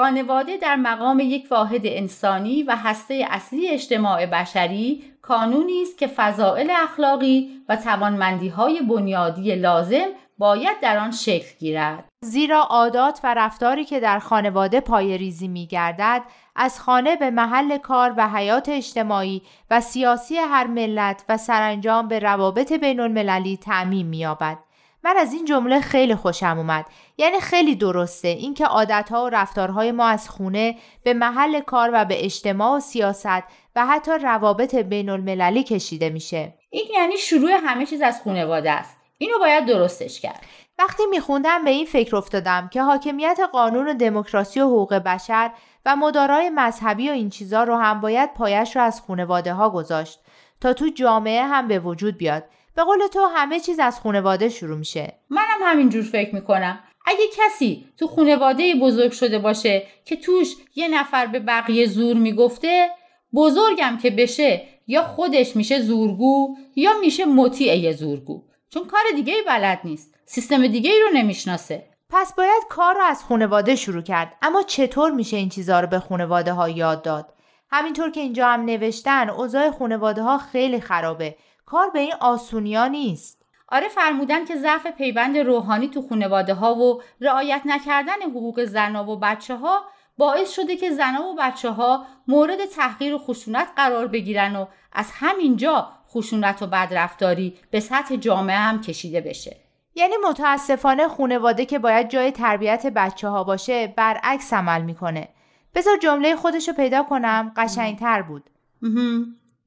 خانواده 0.00 0.56
در 0.56 0.76
مقام 0.76 1.20
یک 1.20 1.46
واحد 1.50 1.80
انسانی 1.84 2.62
و 2.62 2.76
هسته 2.76 3.26
اصلی 3.30 3.68
اجتماع 3.68 4.26
بشری 4.26 5.04
کانونی 5.22 5.82
است 5.82 5.98
که 5.98 6.06
فضائل 6.06 6.70
اخلاقی 6.70 7.50
و 7.68 7.76
توانمندی 7.76 8.48
های 8.48 8.82
بنیادی 8.82 9.54
لازم 9.54 10.06
باید 10.38 10.80
در 10.82 10.98
آن 10.98 11.10
شکل 11.10 11.58
گیرد. 11.58 12.04
زیرا 12.24 12.60
عادات 12.60 13.20
و 13.24 13.34
رفتاری 13.34 13.84
که 13.84 14.00
در 14.00 14.18
خانواده 14.18 14.80
پای 14.80 15.18
ریزی 15.18 15.48
می 15.48 15.66
گردد 15.66 16.22
از 16.56 16.80
خانه 16.80 17.16
به 17.16 17.30
محل 17.30 17.78
کار 17.78 18.14
و 18.16 18.28
حیات 18.28 18.68
اجتماعی 18.68 19.42
و 19.70 19.80
سیاسی 19.80 20.36
هر 20.36 20.66
ملت 20.66 21.24
و 21.28 21.36
سرانجام 21.36 22.08
به 22.08 22.18
روابط 22.18 22.72
بین 22.72 23.00
المللی 23.00 23.56
تعمیم 23.56 24.06
می 24.06 24.18
یابد. 24.18 24.58
من 25.04 25.16
از 25.16 25.32
این 25.32 25.44
جمله 25.44 25.80
خیلی 25.80 26.14
خوشم 26.14 26.58
اومد. 26.58 26.86
یعنی 27.18 27.40
خیلی 27.40 27.74
درسته 27.74 28.28
اینکه 28.28 28.64
عادتها 28.64 29.24
و 29.24 29.28
رفتارهای 29.28 29.92
ما 29.92 30.06
از 30.06 30.28
خونه 30.28 30.76
به 31.02 31.14
محل 31.14 31.60
کار 31.60 31.90
و 31.92 32.04
به 32.04 32.24
اجتماع 32.24 32.76
و 32.76 32.80
سیاست 32.80 33.42
و 33.76 33.86
حتی 33.86 34.10
روابط 34.10 34.74
بین 34.74 35.10
المللی 35.10 35.62
کشیده 35.62 36.10
میشه. 36.10 36.54
این 36.70 36.86
یعنی 36.94 37.16
شروع 37.16 37.50
همه 37.50 37.86
چیز 37.86 38.02
از 38.02 38.22
خانواده 38.22 38.70
است. 38.70 38.96
اینو 39.18 39.38
باید 39.38 39.66
درستش 39.66 40.20
کرد. 40.20 40.46
وقتی 40.78 41.06
میخوندم 41.06 41.64
به 41.64 41.70
این 41.70 41.86
فکر 41.86 42.16
افتادم 42.16 42.68
که 42.68 42.82
حاکمیت 42.82 43.40
قانون 43.52 43.88
و 43.88 43.94
دموکراسی 43.94 44.60
و 44.60 44.66
حقوق 44.66 44.94
بشر 44.94 45.50
و 45.86 45.96
مدارای 45.96 46.50
مذهبی 46.50 47.08
و 47.08 47.12
این 47.12 47.30
چیزا 47.30 47.64
رو 47.64 47.76
هم 47.76 48.00
باید 48.00 48.34
پایش 48.34 48.76
رو 48.76 48.82
از 48.82 49.00
خانواده 49.00 49.54
ها 49.54 49.70
گذاشت 49.70 50.20
تا 50.60 50.72
تو 50.72 50.88
جامعه 50.88 51.42
هم 51.42 51.68
به 51.68 51.78
وجود 51.78 52.16
بیاد. 52.16 52.44
به 52.80 52.84
قول 52.84 53.06
تو 53.06 53.26
همه 53.26 53.60
چیز 53.60 53.78
از 53.78 54.00
خانواده 54.00 54.48
شروع 54.48 54.78
میشه. 54.78 55.14
منم 55.30 55.58
همینجور 55.62 56.02
فکر 56.02 56.34
می‌کنم. 56.34 56.80
اگه 57.06 57.24
کسی 57.36 57.84
تو 57.96 58.06
خانواده 58.06 58.74
بزرگ 58.74 59.12
شده 59.12 59.38
باشه 59.38 59.86
که 60.04 60.16
توش 60.16 60.54
یه 60.74 60.88
نفر 60.88 61.26
به 61.26 61.40
بقیه 61.40 61.86
زور 61.86 62.16
می‌گفته 62.16 62.88
بزرگم 63.34 63.98
که 64.02 64.10
بشه 64.10 64.62
یا 64.86 65.02
خودش 65.02 65.56
میشه 65.56 65.82
زورگو 65.82 66.56
یا 66.76 66.92
میشه 67.00 67.24
مطیع 67.24 67.76
یه 67.76 67.92
زورگو. 67.92 68.42
چون 68.70 68.86
کار 68.86 69.02
دیگه 69.14 69.34
ای 69.34 69.42
بلد 69.42 69.80
نیست. 69.84 70.14
سیستم 70.26 70.66
دیگه 70.66 70.90
ای 70.90 71.00
رو 71.00 71.08
نمی‌شناسه. 71.14 71.86
پس 72.10 72.34
باید 72.34 72.62
کار 72.68 72.94
رو 72.94 73.02
از 73.02 73.24
خانواده 73.24 73.76
شروع 73.76 74.02
کرد. 74.02 74.36
اما 74.42 74.62
چطور 74.62 75.10
میشه 75.10 75.36
این 75.36 75.48
چیزها 75.48 75.80
رو 75.80 75.86
به 75.86 75.98
خانواده 75.98 76.52
ها 76.52 76.68
یاد 76.68 77.02
داد؟ 77.02 77.32
همینطور 77.72 78.10
که 78.10 78.20
اینجا 78.20 78.46
هم 78.46 78.64
نوشتن 78.64 79.30
اوضاع 79.30 79.70
خانواده 79.70 80.22
ها 80.22 80.38
خیلی 80.38 80.80
خرابه. 80.80 81.36
کار 81.70 81.90
به 81.90 81.98
این 81.98 82.14
آسونیا 82.20 82.86
نیست. 82.86 83.42
آره 83.68 83.88
فرمودن 83.88 84.44
که 84.44 84.56
ضعف 84.56 84.86
پیوند 84.86 85.38
روحانی 85.38 85.88
تو 85.88 86.02
خانواده 86.08 86.54
ها 86.54 86.74
و 86.74 87.02
رعایت 87.20 87.62
نکردن 87.64 88.22
حقوق 88.22 88.64
زنا 88.64 89.10
و 89.10 89.18
بچه 89.18 89.56
ها 89.56 89.84
باعث 90.18 90.52
شده 90.52 90.76
که 90.76 90.90
زنا 90.90 91.22
و 91.22 91.36
بچه 91.38 91.70
ها 91.70 92.06
مورد 92.28 92.64
تحقیر 92.64 93.14
و 93.14 93.18
خشونت 93.18 93.68
قرار 93.76 94.06
بگیرن 94.06 94.56
و 94.56 94.66
از 94.92 95.10
همینجا 95.14 95.88
خشونت 96.08 96.62
و 96.62 96.66
بدرفتاری 96.66 97.58
به 97.70 97.80
سطح 97.80 98.16
جامعه 98.16 98.56
هم 98.56 98.80
کشیده 98.80 99.20
بشه. 99.20 99.56
یعنی 99.94 100.14
متاسفانه 100.28 101.08
خونواده 101.08 101.66
که 101.66 101.78
باید 101.78 102.08
جای 102.08 102.32
تربیت 102.32 102.86
بچه 102.86 103.28
ها 103.28 103.44
باشه 103.44 103.86
برعکس 103.86 104.52
عمل 104.52 104.82
می‌کنه. 104.82 105.28
بذار 105.74 105.96
جمله 105.96 106.36
خودشو 106.36 106.72
پیدا 106.72 107.02
کنم 107.02 107.52
قشنگتر 107.56 108.22
بود. 108.22 108.50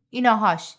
ایناهاش 0.09 0.75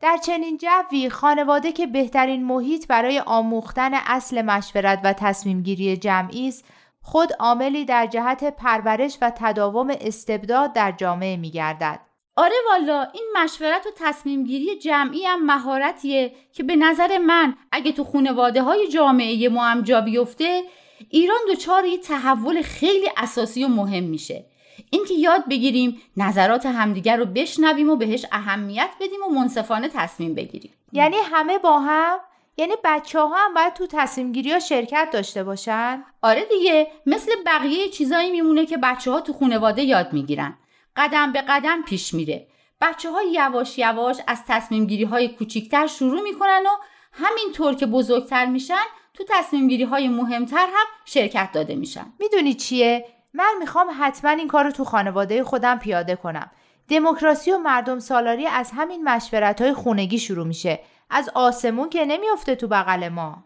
در 0.00 0.16
چنین 0.16 0.58
جوی 0.58 1.10
خانواده 1.10 1.72
که 1.72 1.86
بهترین 1.86 2.44
محیط 2.44 2.86
برای 2.86 3.18
آموختن 3.26 3.94
اصل 3.94 4.42
مشورت 4.42 5.00
و 5.04 5.12
تصمیم 5.12 5.62
گیری 5.62 5.96
جمعی 5.96 6.48
است 6.48 6.64
خود 7.02 7.32
عاملی 7.40 7.84
در 7.84 8.06
جهت 8.06 8.56
پرورش 8.56 9.18
و 9.22 9.32
تداوم 9.36 9.96
استبداد 10.00 10.72
در 10.72 10.92
جامعه 10.92 11.36
می 11.36 11.50
گردد. 11.50 12.00
آره 12.36 12.54
والا 12.70 13.06
این 13.14 13.24
مشورت 13.36 13.86
و 13.86 13.90
تصمیم 13.96 14.44
گیری 14.44 14.78
جمعی 14.78 15.24
هم 15.24 15.46
مهارتیه 15.46 16.32
که 16.52 16.62
به 16.62 16.76
نظر 16.76 17.18
من 17.18 17.54
اگه 17.72 17.92
تو 17.92 18.04
خانواده 18.04 18.62
های 18.62 18.88
جامعه 18.88 19.48
ما 19.48 19.64
هم 19.64 19.82
جا 19.82 20.00
بیفته 20.00 20.62
ایران 21.10 21.38
دچار 21.52 21.84
یه 21.84 21.98
تحول 21.98 22.62
خیلی 22.62 23.08
اساسی 23.16 23.64
و 23.64 23.68
مهم 23.68 24.04
میشه 24.04 24.44
اینکه 24.90 25.14
یاد 25.14 25.48
بگیریم 25.48 26.02
نظرات 26.16 26.66
همدیگر 26.66 27.16
رو 27.16 27.24
بشنویم 27.24 27.90
و 27.90 27.96
بهش 27.96 28.26
اهمیت 28.32 28.90
بدیم 29.00 29.22
و 29.28 29.34
منصفانه 29.34 29.88
تصمیم 29.88 30.34
بگیریم. 30.34 30.72
یعنی 30.92 31.16
همه 31.16 31.58
با 31.58 31.78
هم 31.78 32.18
یعنی 32.56 32.72
بچه 32.84 33.20
ها 33.20 33.36
هم 33.36 33.54
باید 33.54 33.74
تو 33.74 33.86
تصمیم 33.86 34.32
گیری 34.32 34.52
ها 34.52 34.58
شرکت 34.58 35.08
داشته 35.12 35.44
باشن؟ 35.44 36.04
آره 36.22 36.44
دیگه 36.44 36.86
مثل 37.06 37.32
بقیه 37.46 37.88
چیزایی 37.88 38.30
میمونه 38.30 38.66
که 38.66 38.76
بچه 38.76 39.10
ها 39.10 39.20
تو 39.20 39.32
خانواده 39.32 39.82
یاد 39.82 40.12
می‌گیرن. 40.12 40.58
قدم 40.96 41.32
به 41.32 41.40
قدم 41.40 41.82
پیش 41.82 42.14
میره. 42.14 42.46
بچه 42.80 43.10
ها 43.10 43.22
یواش 43.22 43.78
یواش 43.78 44.16
از 44.26 44.42
تصمیم 44.48 44.86
گیری 44.86 45.04
های 45.04 45.28
کوچیکتر 45.28 45.86
شروع 45.86 46.20
می‌کنن 46.20 46.62
و 46.66 46.70
همینطور 47.12 47.74
که 47.74 47.86
بزرگتر 47.86 48.46
میشن 48.46 48.84
تو 49.14 49.24
تصمیم 49.28 49.68
گیری 49.68 49.84
های 49.84 50.08
مهمتر 50.08 50.66
هم 50.66 50.86
شرکت 51.04 51.52
داده 51.52 51.74
میشن. 51.74 52.06
می‌دونی 52.18 52.54
چیه؟ 52.54 53.06
من 53.34 53.54
می‌خوام 53.60 53.86
حتما 53.98 54.30
این 54.30 54.48
کار 54.48 54.64
رو 54.64 54.70
تو 54.70 54.84
خانواده 54.84 55.44
خودم 55.44 55.78
پیاده 55.78 56.16
کنم. 56.16 56.50
دموکراسی 56.88 57.52
و 57.52 57.58
مردم 57.58 57.98
سالاری 57.98 58.46
از 58.46 58.70
همین 58.74 59.04
مشورت 59.04 59.62
های 59.62 59.74
خونگی 59.74 60.18
شروع 60.18 60.46
میشه. 60.46 60.80
از 61.10 61.30
آسمون 61.34 61.88
که 61.88 62.04
نمیافته 62.04 62.54
تو 62.54 62.68
بغل 62.68 63.08
ما. 63.08 63.44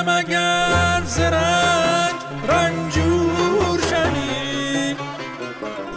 رنجم 0.00 0.08
اگر 0.08 1.02
ز 1.04 1.18
رنج 1.18 2.20
رنجور 2.48 3.78
شوی. 3.90 4.94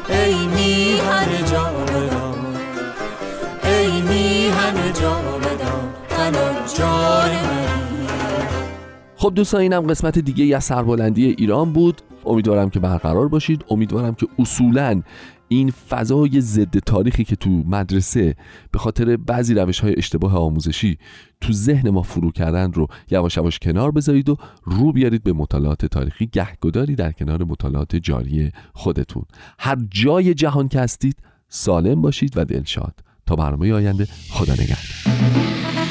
ای 0.09 0.47
میهن 0.47 1.45
جاودان 1.51 2.55
ای 3.63 4.01
میهن 4.01 4.93
جاودان 5.01 5.89
تن 6.09 6.31
جان 6.77 7.31
منی. 7.31 8.07
خب 9.15 9.31
دوستان 9.35 9.61
اینم 9.61 9.87
قسمت 9.87 10.19
دیگه 10.19 10.43
ای 10.43 10.53
از 10.53 10.63
سربلندی 10.63 11.25
ایران 11.25 11.73
بود. 11.73 12.01
امیدوارم 12.25 12.69
که 12.69 12.79
برقرار 12.79 13.27
باشید. 13.27 13.65
امیدوارم 13.69 14.15
که 14.15 14.27
اصولا 14.39 15.01
این 15.47 15.71
فضای 15.71 16.41
ضد 16.41 16.77
تاریخی 16.77 17.23
که 17.23 17.35
تو 17.35 17.49
مدرسه 17.49 18.35
به 18.71 18.79
خاطر 18.79 19.17
بعضی 19.17 19.53
روش 19.53 19.79
های 19.79 19.93
اشتباه 19.97 20.37
آموزشی 20.37 20.97
تو 21.41 21.53
ذهن 21.53 21.89
ما 21.89 22.01
فرو 22.01 22.31
کردن 22.31 22.73
رو 22.73 22.87
یواش 23.11 23.37
یواش 23.37 23.59
کنار 23.59 23.91
بذارید 23.91 24.29
و 24.29 24.37
رو 24.63 24.91
بیارید 24.91 25.23
به 25.23 25.33
مطالعات 25.33 25.85
تاریخی. 25.85 26.25
گهگداری 26.25 26.95
در 26.95 27.11
کنار 27.11 27.43
مطالعات 27.43 27.95
جاری 27.95 28.51
خودتون. 28.73 29.23
هر 29.59 29.77
جای 29.89 30.33
جهان 30.33 30.67
که 30.67 30.79
هستید 30.79 31.15
سالم 31.49 32.01
باشید 32.01 32.37
و 32.37 32.45
دلشاد. 32.45 32.99
تا 33.25 33.35
برنامه 33.35 33.73
آینده 33.73 34.07
خدا 34.29 34.53
نگهدار. 34.53 35.82